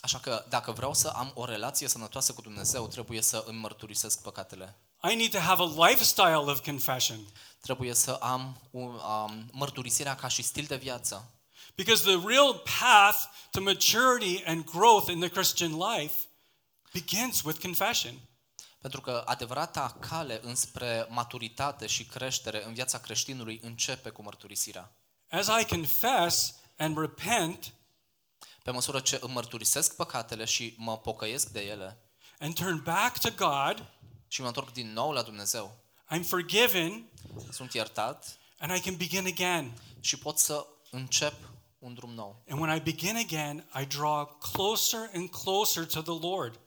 [0.00, 4.22] Așa că dacă vreau să am o relație sănătoasă cu Dumnezeu, trebuie să îmi mărturisesc
[4.22, 4.76] păcatele.
[5.10, 7.18] I need to have a lifestyle of confession.
[7.60, 11.30] Trebuie să am un, um, mărturisirea ca și stil de viață.
[11.74, 13.18] Because the real path
[13.50, 16.14] to maturity and growth in the Christian life
[16.92, 18.14] begins with confession.
[18.82, 24.92] Pentru că adevărata cale înspre maturitate și creștere în viața creștinului începe cu mărturisirea.
[25.30, 27.74] As I confess and repent
[28.62, 31.98] Pe măsură ce îmi mărturisesc păcatele și mă pocăiesc de ele
[32.38, 33.86] and turn back to God,
[34.28, 35.76] și mă întorc din nou la Dumnezeu,
[36.14, 37.10] I'm forgiven
[37.50, 39.72] sunt iertat and I can begin again.
[40.00, 41.34] și pot să încep
[41.78, 42.42] un drum nou.
[42.48, 46.58] And when I begin again, I draw closer and closer to the Lord.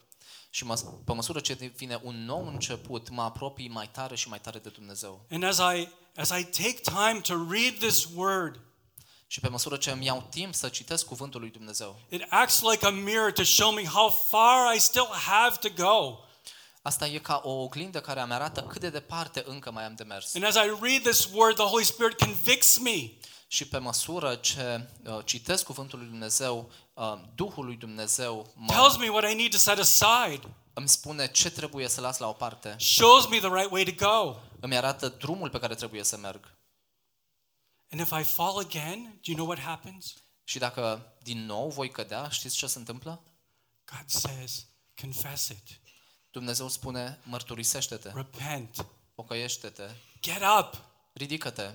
[0.55, 0.75] Și mă,
[1.05, 4.69] pe măsură ce devine un nou început, mă apropii mai tare și mai tare de
[4.69, 5.25] Dumnezeu.
[5.29, 8.59] And as I as I take time to read this word,
[9.27, 12.85] Și pe măsură ce îmi iau timp să citesc cuvântul lui Dumnezeu, it acts like
[12.85, 16.19] a mirror to show me how far I still have to go.
[16.81, 20.03] asta e ca o oglindă care îmi arată cât de departe încă mai am de
[20.03, 20.35] mers.
[20.35, 23.11] And as I read this word, the Holy Spirit convicts me.
[23.47, 26.84] Și pe măsură ce uh, citesc cuvântul lui Dumnezeu, uh,
[27.35, 31.51] Duhul lui Dumnezeu tells mă, me what I need to set aside, îmi spune ce
[31.51, 34.39] trebuie să las la o parte, shows me the right way to go.
[34.59, 36.57] îmi arată drumul pe care trebuie să merg.
[37.91, 40.13] And if I fall again, do you know what happens?
[40.43, 43.23] Și dacă din nou voi cădea, știți ce se întâmplă?
[43.91, 44.65] God says,
[45.01, 45.79] confess it,
[46.31, 49.89] Dumnezeu spune, mărturisește-te, repent, pocăiește-te,
[50.21, 50.81] get up,
[51.13, 51.73] ridică-te,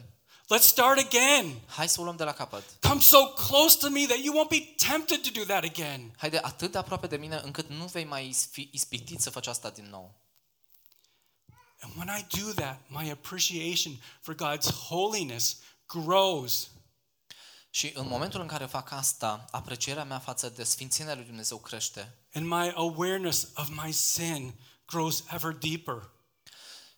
[0.54, 1.60] let's start again.
[1.66, 2.64] hai să o luăm de la capăt.
[2.80, 6.14] Come so close to me that you won't be tempted to do that again.
[6.16, 9.70] Haide atât de aproape de mine încât nu vei mai fi ispitit să faci asta
[9.70, 10.14] din nou.
[11.80, 16.70] And when I do that, my appreciation for God's holiness grows.
[17.70, 22.14] Și în momentul în care fac asta, aprecierea mea față de sfințenia lui Dumnezeu crește.
[22.34, 24.54] And my awareness of my sin
[24.86, 26.10] grows ever deeper.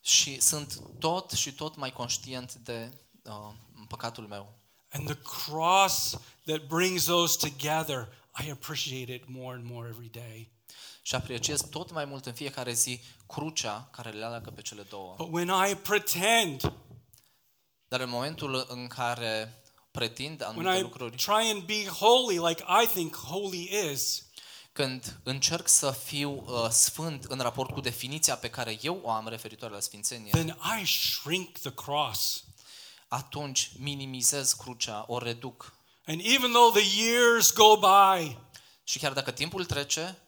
[0.00, 2.92] Și sunt tot și tot mai conștient de
[3.22, 3.52] uh,
[3.88, 4.60] păcatul meu.
[4.90, 8.08] And the cross that brings those together,
[8.44, 10.50] I appreciate it more and more every day.
[11.02, 15.14] Și apreciez tot mai mult în fiecare zi crucea care le leagă pe cele două.
[15.18, 16.72] But when I pretend,
[17.88, 22.64] Dar în momentul în care pretind when anumite I lucruri, try and be holy like
[22.82, 24.26] I think holy is,
[24.72, 29.28] când încerc să fiu uh, sfânt în raport cu definiția pe care eu o am
[29.28, 32.44] referitoare la sfințenie, then I shrink the cross.
[33.12, 35.72] Atunci minimizez crucea, o reduc.
[36.06, 38.36] And even though the years go by,
[38.84, 40.18] Și chiar dacă timpul trece,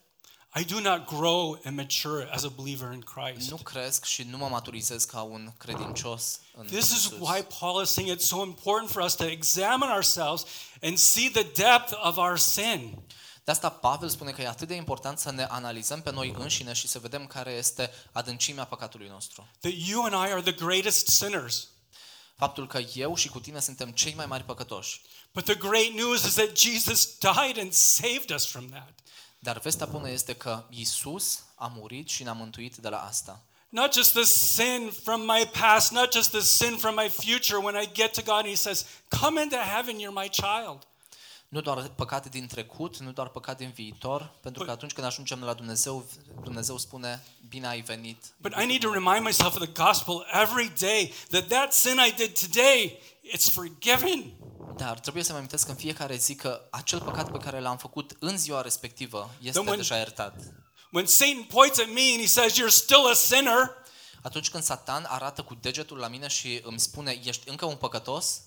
[0.61, 3.51] I do not grow and mature as a believer in Christ.
[3.51, 7.29] nu cresc și nu mă maturizez ca un credincios în This is Iisus.
[7.29, 10.45] why Paul is saying it's so important for us to examine ourselves
[10.83, 13.03] and see the depth of our sin.
[13.45, 16.73] De asta Pavel spune că e atât de important să ne analizăm pe noi înșine
[16.73, 19.49] și să vedem care este adâncimea păcatului nostru.
[19.61, 21.69] That you and I are the greatest sinners.
[22.37, 25.01] Faptul că eu și cu tine suntem cei mai mari păcătoși.
[25.33, 28.93] But the great news is that Jesus died and saved us from that.
[29.39, 33.45] Dar vestea bună este că Isus a murit și ne-a mântuit de la asta.
[33.69, 37.83] Not just the sin from my past, not just the sin from my future when
[37.83, 40.87] I get to God and He says, Come into heaven, you're my child.
[41.55, 45.43] Nu doar păcate din trecut, nu doar păcate din viitor, pentru că atunci când ajungem
[45.43, 46.07] la Dumnezeu,
[46.43, 48.25] Dumnezeu spune, bine ai venit.
[48.41, 52.15] But I need to remind myself of the gospel every day that that sin I
[52.17, 52.99] did today,
[53.35, 54.35] it's forgiven.
[54.77, 58.17] Dar trebuie să mă amintesc în fiecare zi că acel păcat pe care l-am făcut
[58.19, 60.35] în ziua respectivă este Then when- deja iertat.
[60.93, 63.71] When Satan points at me and he says, You're still a sinner,
[64.23, 68.41] Atunci când Satan arată cu degetul la mine și îmi spune, ești încă un păcătos,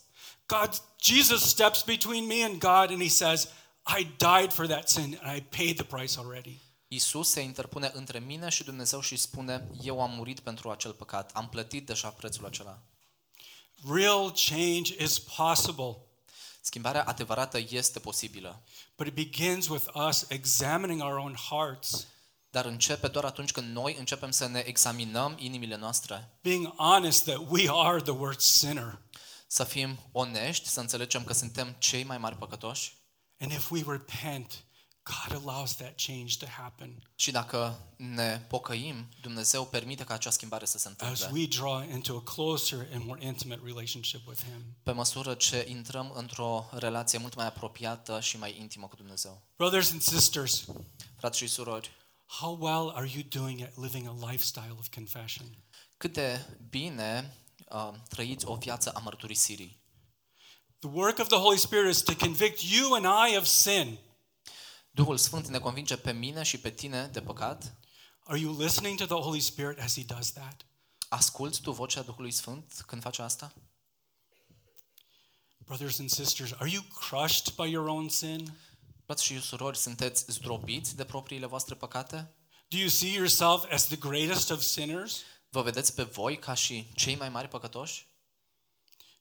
[0.48, 0.70] God,
[1.02, 3.48] Jesus steps between me and God and he says,
[3.86, 6.62] I died for that sin and I paid the price already.
[6.88, 11.32] Isus se interpune între mine și Dumnezeu și spune, eu am murit pentru acel păcat,
[11.34, 12.80] am plătit deja prețul acela.
[13.90, 15.98] Real change is possible,
[16.68, 18.62] Schimbarea adevărată este posibilă,
[18.96, 22.08] but it begins with us examining our own hearts,
[22.50, 27.42] dar începe doar atunci când noi începem să ne examinăm inimile noastre, being honest that
[27.50, 29.02] we are the worst sinner.
[29.48, 32.96] Să fim onești, să înțelegem că suntem cei mai mari păcătoși
[33.40, 34.66] And if we repent,
[35.04, 40.66] God allows that change to happen și dacă ne pocăim, Dumnezeu permite ca acea schimbare
[40.66, 41.40] să se as întâmple.
[41.40, 44.78] we draw into a closer and more intimate relationship with Him.
[44.84, 49.48] Pe măsură ce intrăm într-o relație mult mai apropiată și mai intimă cu Dumnezeu.
[49.56, 50.66] Brothers and sisters,
[51.18, 51.92] Frați și surori,
[52.26, 55.46] how well are you doing at living a lifestyle of confession?
[55.98, 57.36] cât de bine
[57.70, 59.82] uh, trăiți o viață a mărturisirii.
[60.80, 63.98] The work of the Holy Spirit is to convict you and I of sin.
[64.92, 67.76] Duhul Sfânt ne convinge pe mine și pe tine de păcat.
[68.24, 70.66] Are you listening to the Holy Spirit as He does that?
[71.10, 73.54] Asculți tu vocea Duhului Sfânt când faci asta?
[75.58, 78.58] Brothers and sisters, are you crushed by your own sin?
[79.06, 82.36] Frați și surori, sunteți zdrobiți de propriile voastre păcate?
[82.68, 85.22] Do you see yourself as the greatest of sinners?
[85.58, 88.08] Vă vedeți pe voi ca și cei mai mari păcătoși?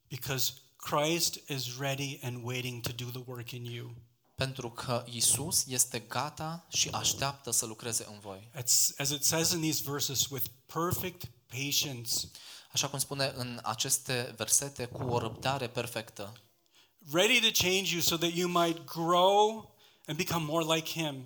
[0.08, 3.94] Because Christ is ready and waiting to do the work in you.
[4.34, 8.50] Pentru că Isus este gata și așteaptă să lucreze în voi.
[8.54, 12.10] As, as it says in these verses, with perfect patience,
[12.72, 16.32] Așa cum spune în aceste versete, cu o răbdare perfectă,
[17.12, 19.74] ready to change you so that you might grow
[20.06, 21.24] and become more like Him.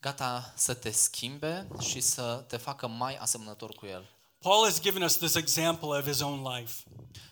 [0.00, 4.18] gata să te schimbe și să te facă mai asemănător cu El.
[4.40, 6.82] Paul has given us this example of his own life,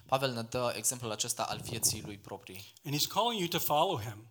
[0.06, 4.00] Pavel ne dă exemplul acesta al vieții lui proprii and he's calling you to follow
[4.00, 4.30] him.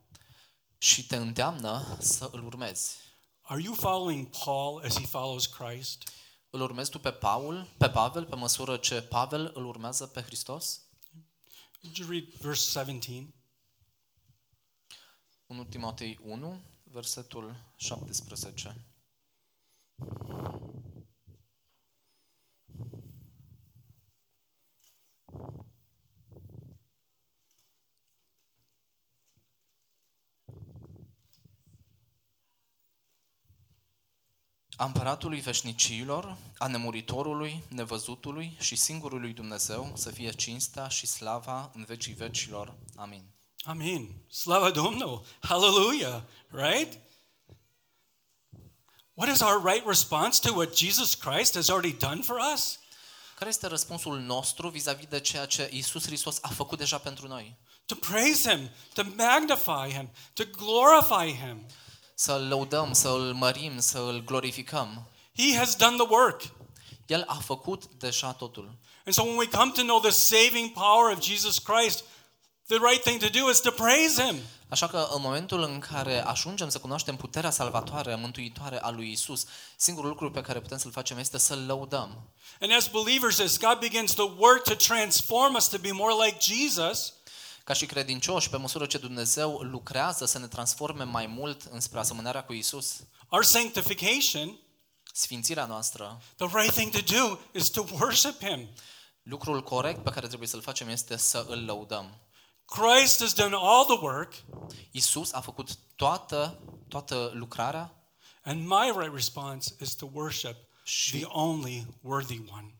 [0.78, 2.95] și te îndeamnă să îl urmezi.
[3.41, 6.03] Are you following Paul as he follows Christ?
[6.49, 10.82] Îl urmezi tu pe Paul, pe Pavel, pe măsură ce Pavel îl urmează pe Hristos?
[11.84, 13.34] Would you read verse 17?
[15.45, 18.86] 1 Timotei 1, versetul 17.
[34.80, 41.84] A împăratului veșnicilor, a nemuritorului, nevăzutului și singurului Dumnezeu să fie cinstea și slava în
[41.84, 42.75] vecii vecilor.
[42.95, 43.23] Amin.
[43.63, 44.07] Amen.
[44.30, 45.25] Slava Domnul.
[45.39, 46.21] Hallelujah.
[46.51, 46.99] Right?
[49.13, 52.80] What is our right response to what Jesus Christ has already done for us?
[53.36, 57.57] Care este răspunsul nostru vis-a-vis de ceea ce Isus Hristos a făcut deja pentru noi?
[57.86, 61.65] To praise him, to magnify him, to glorify him.
[62.20, 65.07] Să-L lăudăm, să-L mărim, să-L glorificăm.
[65.36, 66.41] He has done the work.
[67.05, 68.72] El a făcut deja totul.
[69.05, 72.03] And so when we come to know the saving power of Jesus Christ,
[72.68, 74.36] the right thing to do is to praise him.
[74.70, 79.45] Așa că în momentul în care ajungem să cunoaștem puterea salvatoare, mântuitoare a lui Isus,
[79.76, 82.30] singurul lucru pe care putem să-l facem este să-L lăudăm.
[82.59, 86.38] And as believers, as God begins to work to transform us to be more like
[86.39, 87.13] Jesus,
[87.68, 92.43] Ca și credincioși, pe măsură ce Dumnezeu lucrează să ne transforme mai mult înspre asemănarea
[92.43, 92.99] cu Isus,
[93.30, 94.59] our sanctification,
[95.13, 98.70] sfințirea noastră, the right thing to do is to worship him.
[99.24, 102.18] lucrul corect pe care trebuie să-l facem este să îl lăudăm.
[102.65, 104.34] Christ has done all the work,
[104.91, 108.11] Isus a făcut toată, toată lucrarea
[108.41, 112.76] and my right response is to worship Și- the only worthy one.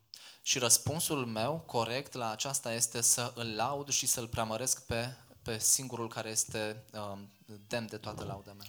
[0.48, 5.58] Și răspunsul meu corect la aceasta este să îl laud și să-l preamăresc pe, pe
[5.58, 7.32] singurul care este um,
[7.68, 8.68] demn de toată lauda mea.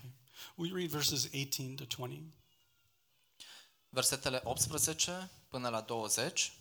[0.55, 2.23] We read verses 18 to 20.
[3.89, 6.53] Versetele 18 până la 20.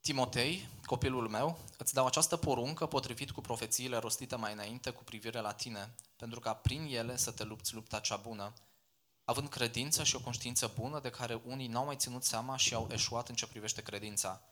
[0.00, 5.40] Timotei, copilul meu, îți dau această poruncă potrivit cu profețiile rostite mai înainte cu privire
[5.40, 8.52] la tine, pentru ca prin ele să te lupți lupta cea bună,
[9.26, 12.88] având credință și o conștiință bună de care unii n-au mai ținut seama și au
[12.90, 14.42] eșuat în ce privește credința.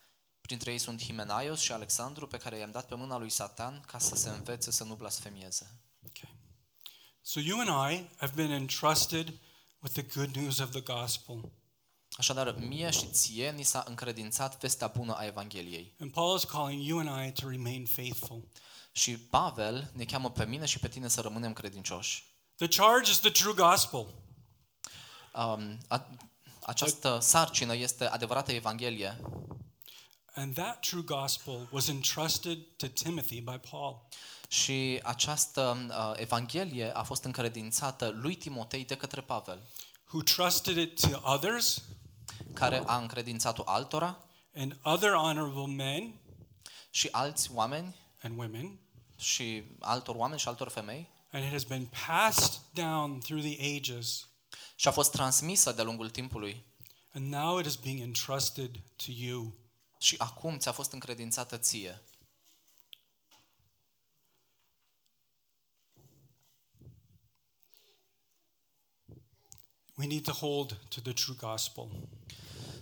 [0.41, 3.99] Printre ei sunt Himenaios și Alexandru, pe care i-am dat pe mâna lui Satan ca
[3.99, 5.81] să se învețe să nu blasfemieze.
[6.07, 6.35] Okay.
[7.23, 9.39] So you and I have been entrusted
[9.79, 11.53] with the good news of the gospel.
[12.11, 15.95] Așadar, mie și ție ni s-a încredințat vestea bună a Evangheliei.
[15.99, 18.49] And Paul is calling you and I to remain faithful.
[18.93, 22.25] Și Pavel ne cheamă pe mine și pe tine să rămânem credincioși.
[22.57, 24.24] The charge is the true gospel.
[25.35, 26.11] Um, a,
[26.63, 29.21] această sarcină este adevărată Evanghelie.
[30.35, 34.07] And that true gospel was entrusted to Timothy by Paul.
[34.49, 39.63] și această uh, Evanghelie a fost încredințată lui Timotei de către Pavel,
[40.13, 41.83] who trusted it to others
[42.53, 44.19] care a încredințat-o altora
[44.55, 46.15] and other honorable men
[46.91, 48.79] și alți oameni and women,
[49.17, 51.09] și altor oameni și altor femei.
[51.33, 54.29] And it has been passed down through the ages,
[54.75, 56.65] și a fost transmisă de-a lungul timpului
[57.15, 59.55] and now it is being entrusted to you.
[59.99, 62.03] și acum ți-a fost încredințată ție.
[69.97, 71.89] We need to hold to the true gospel.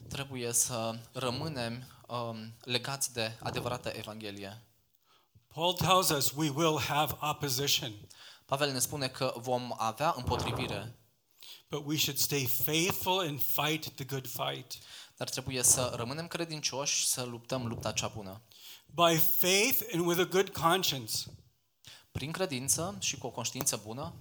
[0.09, 4.63] Trebuie să rămânem um, legați de adevărata Evanghelie.
[5.47, 7.93] Paul tells us we will have opposition,
[8.47, 10.97] Pavel ne spune că vom avea împotrivire,
[11.73, 14.79] but we should stay faithful and fight the good fight.
[15.17, 18.43] dar trebuie să rămânem credincioși și să luptăm lupta cea bună.
[18.87, 21.15] By faith and with a good conscience.
[22.11, 24.15] Prin credință și cu o conștiință bună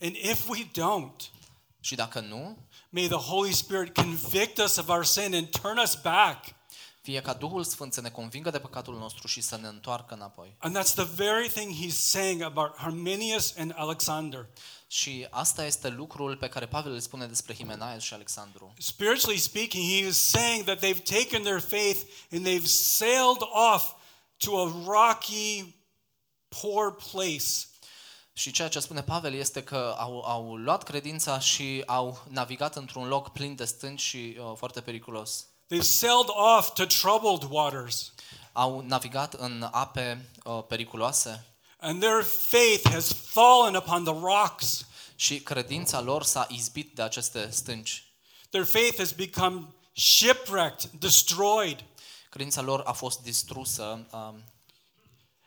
[0.00, 1.32] And if we don't,
[1.80, 5.94] și dacă nu, may the Holy Spirit convict us of our sin and turn us
[6.02, 6.54] back.
[7.08, 10.56] Fie ca Duhul Sfânt să ne convingă de păcatul nostru și să ne întoarcă înapoi.
[10.58, 14.48] And that's the very thing he's saying about Arminius and Alexander.
[14.86, 18.72] Și asta este lucrul pe care Pavel îl spune despre Himenaeus și Alexandru.
[18.78, 22.00] Spiritually speaking, he is saying that they've taken their faith
[22.32, 23.42] and they've sailed
[23.72, 23.92] off
[24.36, 25.74] to a rocky,
[26.60, 27.54] poor place.
[28.32, 33.08] Și ceea ce spune Pavel este că au, au luat credința și au navigat într-un
[33.08, 35.46] loc plin de stânci și uh, foarte periculos.
[35.68, 38.12] They've sailed off to troubled waters.
[38.52, 41.44] Au navigat în ape uh, periculoase
[41.80, 44.86] And their faith has fallen upon the rocks.
[45.16, 48.04] și credința lor s-a izbit de aceste stânci.
[48.50, 51.84] Their faith has become shipwrecked, destroyed.
[52.30, 54.06] Credința lor a fost distrusă.
[54.12, 54.42] Um,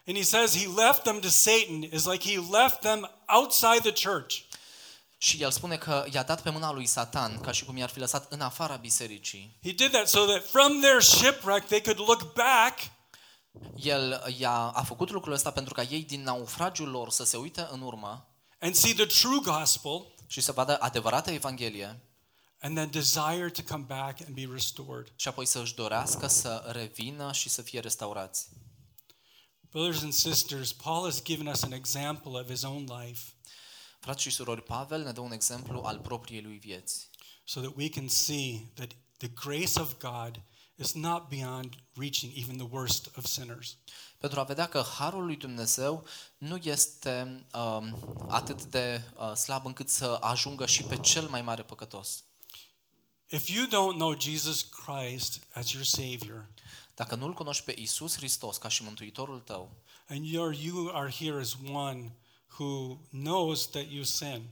[0.08, 4.10] And he says he left them to Satan is like he left them outside the
[4.10, 4.44] church.
[5.24, 8.00] Și el spune că i-a dat pe mâna lui Satan, ca și cum i-ar fi
[8.00, 9.58] lăsat în afara bisericii.
[9.64, 12.80] He did that so that from their shipwreck they could look back
[13.76, 17.68] El i-a, a făcut lucrul ăsta pentru ca ei din naufragiul lor să se uite
[17.72, 22.02] în urmă and see the true gospel și să vadă adevărata Evanghelie
[22.60, 25.14] and then desire to come back and be restored.
[25.16, 28.48] și apoi să își dorească să revină și să fie restaurați.
[29.70, 33.22] Brothers and sisters, Paul has given us an example of his own life
[34.02, 37.10] Frați și surori, Pavel ne dă un exemplu al propriei lui vieți,
[37.44, 40.42] so that we can see that the grace of God
[40.76, 43.78] is not beyond reaching even the worst of sinners.
[44.18, 46.06] pentru a vedea că harul lui Dumnezeu
[46.38, 51.64] nu este um, atât de uh, slab încât să ajungă și pe cel mai mare
[51.64, 52.24] păcătos.
[53.28, 56.50] If you don't know Jesus Christ as your Savior,
[56.96, 59.76] Dacă nu-L cunoști pe Isus Hristos ca și Mântuitorul tău
[60.08, 62.16] and you're, you are here as one
[62.58, 64.50] who knows that you sin,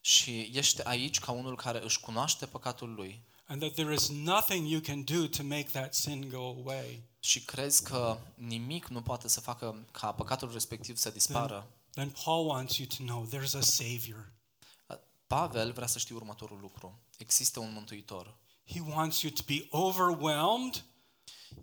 [0.00, 4.68] și ești aici ca unul care își cunoaște păcatul lui and that there is nothing
[4.68, 9.28] you can do to make that sin go away, și crezi că nimic nu poate
[9.28, 13.60] să facă ca păcatul respectiv să dispară, then Paul wants you to know there's a
[13.60, 14.32] Savior.
[15.26, 17.00] Pavel vrea să știi următorul lucru.
[17.18, 18.36] Există un Mântuitor.
[18.66, 20.84] He wants you to be overwhelmed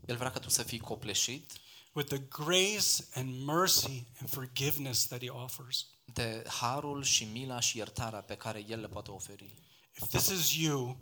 [0.06, 1.52] El vrea ca tu să fii copleșit
[1.96, 5.88] with the grace and mercy and forgiveness that He offers.
[6.06, 9.56] de harul și mila și iertarea pe care El le poate oferi.
[10.02, 10.98] If this is you,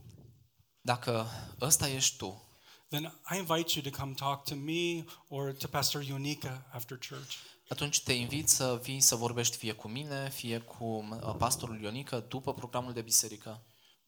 [0.81, 1.25] Dacă
[1.61, 2.47] ăsta ești tu,
[2.89, 7.33] then I invite you to come talk to me or to Pastor Yonika after church.
[7.67, 12.25] atunci te invit să vii să vorbești fie cu mine, fie cu uh, pastorul Ionică
[12.29, 13.61] după programul de biserică.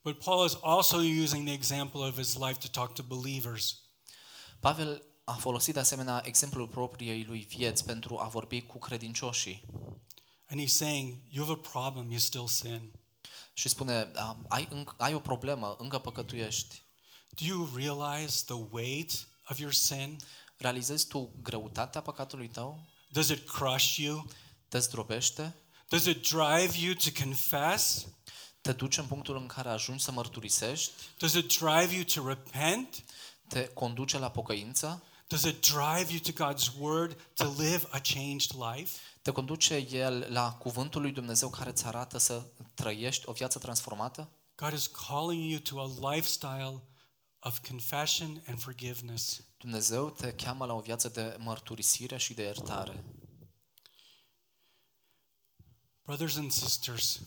[0.03, 3.79] But Paul is also using the example of his life to talk to believers.
[4.59, 9.65] Pavel a folosit de asemenea exemplul propriei lui vieți pentru a vorbi cu credincioșii
[10.49, 12.91] And he's saying, You have a problem, you still sin.
[13.53, 16.81] și spune, "A, ai, înc- ai o problemă, încă păcătuiești.
[17.29, 20.17] Do you realize the weight of your sin?
[20.57, 22.85] Realizezi tu greutatea păcatului tău?
[23.09, 24.27] Does it crush you?
[24.67, 25.55] Te zdrobește?
[25.87, 28.05] Does it drive you to confess?
[28.61, 30.91] Te duce în punctul în care ajungi să mărturisești?
[31.17, 33.03] Does it drive you to repent?
[33.47, 35.03] Te conduce la pocăință?
[35.27, 38.99] Does it drive you to God's word to live a changed life?
[39.21, 44.29] Te conduce El la cuvântul lui Dumnezeu care îți arată să trăiești o viață transformată?
[44.55, 46.81] God is calling you to a lifestyle
[47.39, 49.43] of confession and forgiveness.
[49.57, 53.03] Dumnezeu te cheamă la o viață de mărturisire și de iertare.
[56.01, 57.19] Brothers and sisters,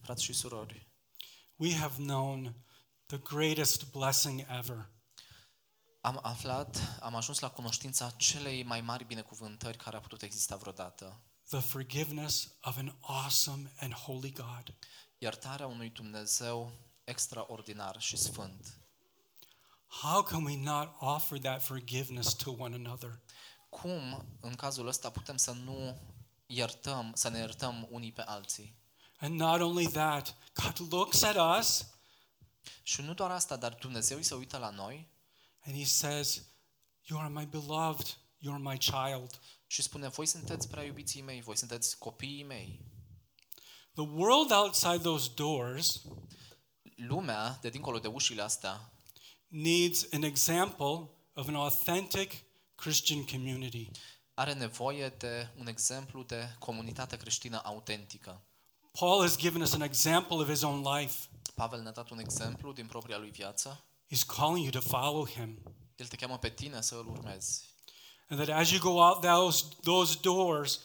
[0.00, 0.88] Frați și surori,
[1.56, 2.54] we have known
[3.06, 4.90] the greatest blessing ever.
[6.04, 11.20] Am aflat, am ajuns la cunoștința celei mai mari binecuvântări care a putut exista vreodată.
[11.48, 14.74] The forgiveness of an awesome and holy God.
[15.18, 16.72] Iertarea unui Dumnezeu
[17.04, 18.78] extraordinar și sfânt.
[19.86, 23.20] How can we not offer that forgiveness to one another?
[23.68, 26.00] Cum, în cazul ăsta, putem să nu
[26.46, 28.76] iertăm, să ne iertăm unii pe alții?
[29.18, 31.86] And not only that, God looks at us
[32.82, 35.12] Și nu doar asta, dar Dumnezeu îi se uită la noi
[35.64, 36.42] and He says,
[37.02, 38.06] You are my beloved,
[38.38, 39.40] you are my child.
[39.66, 42.80] și spune, voi sunteți prea iubiții mei, voi sunteți copiii mei.
[43.94, 46.02] The world outside those doors
[46.96, 48.92] Lumea, de dincolo de ușile astea,
[49.46, 52.32] needs an example of an authentic
[52.74, 53.90] Christian community.
[54.34, 58.42] are nevoie de un exemplu de comunitate creștină autentică.
[58.92, 61.28] Paul has given us an example of his own life.
[61.54, 63.84] Pavel ne-a dat un exemplu din propria lui viață.
[64.10, 65.62] He's calling you to follow him.
[65.96, 67.72] El te cheamă pe tine să îl urmezi.
[68.28, 70.80] And that as you go out those, those doors,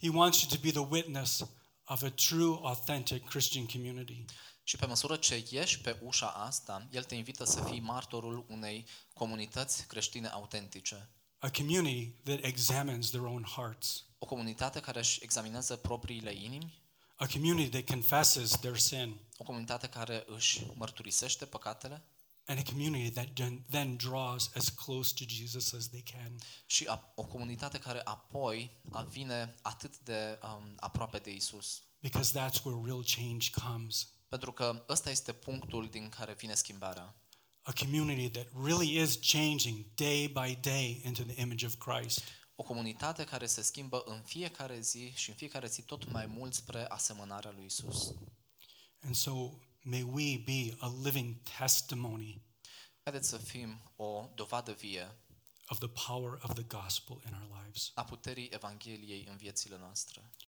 [0.00, 1.46] he wants you to be the witness
[1.84, 4.24] of a true, authentic Christian community.
[4.62, 8.86] Și pe măsură ce ieși pe ușa asta, El te invită să fii martorul unei
[9.12, 11.10] comunități creștine autentice.
[11.38, 16.82] a community that examines their own hearts, O comunitate care își examinează propriile inimi,
[17.16, 22.02] a community that confesses their sin, o comunitate care își mărturisește păcatele
[22.46, 26.38] and a community that then- then draws as close to Jesus as they can.
[26.66, 31.82] și a, o comunitate care apoi a vine atât de um, aproape de Isus.
[32.00, 34.08] Because that's where real change comes.
[34.28, 37.14] Pentru că ăsta este punctul din care vine schimbarea.
[37.62, 42.20] A community that really is changing day by day into the image of Christ.
[42.54, 46.54] O comunitate care se schimbă în fiecare zi și în fiecare zi tot mai mult
[46.54, 48.14] spre asemănarea lui Isus.
[49.00, 49.50] And so
[49.86, 52.42] may we be a living testimony
[53.02, 55.16] Haideți să fim o dovadă vie
[55.68, 57.92] of the power of the gospel in our lives.
[57.94, 60.30] a puterii Evangheliei în viețile noastre.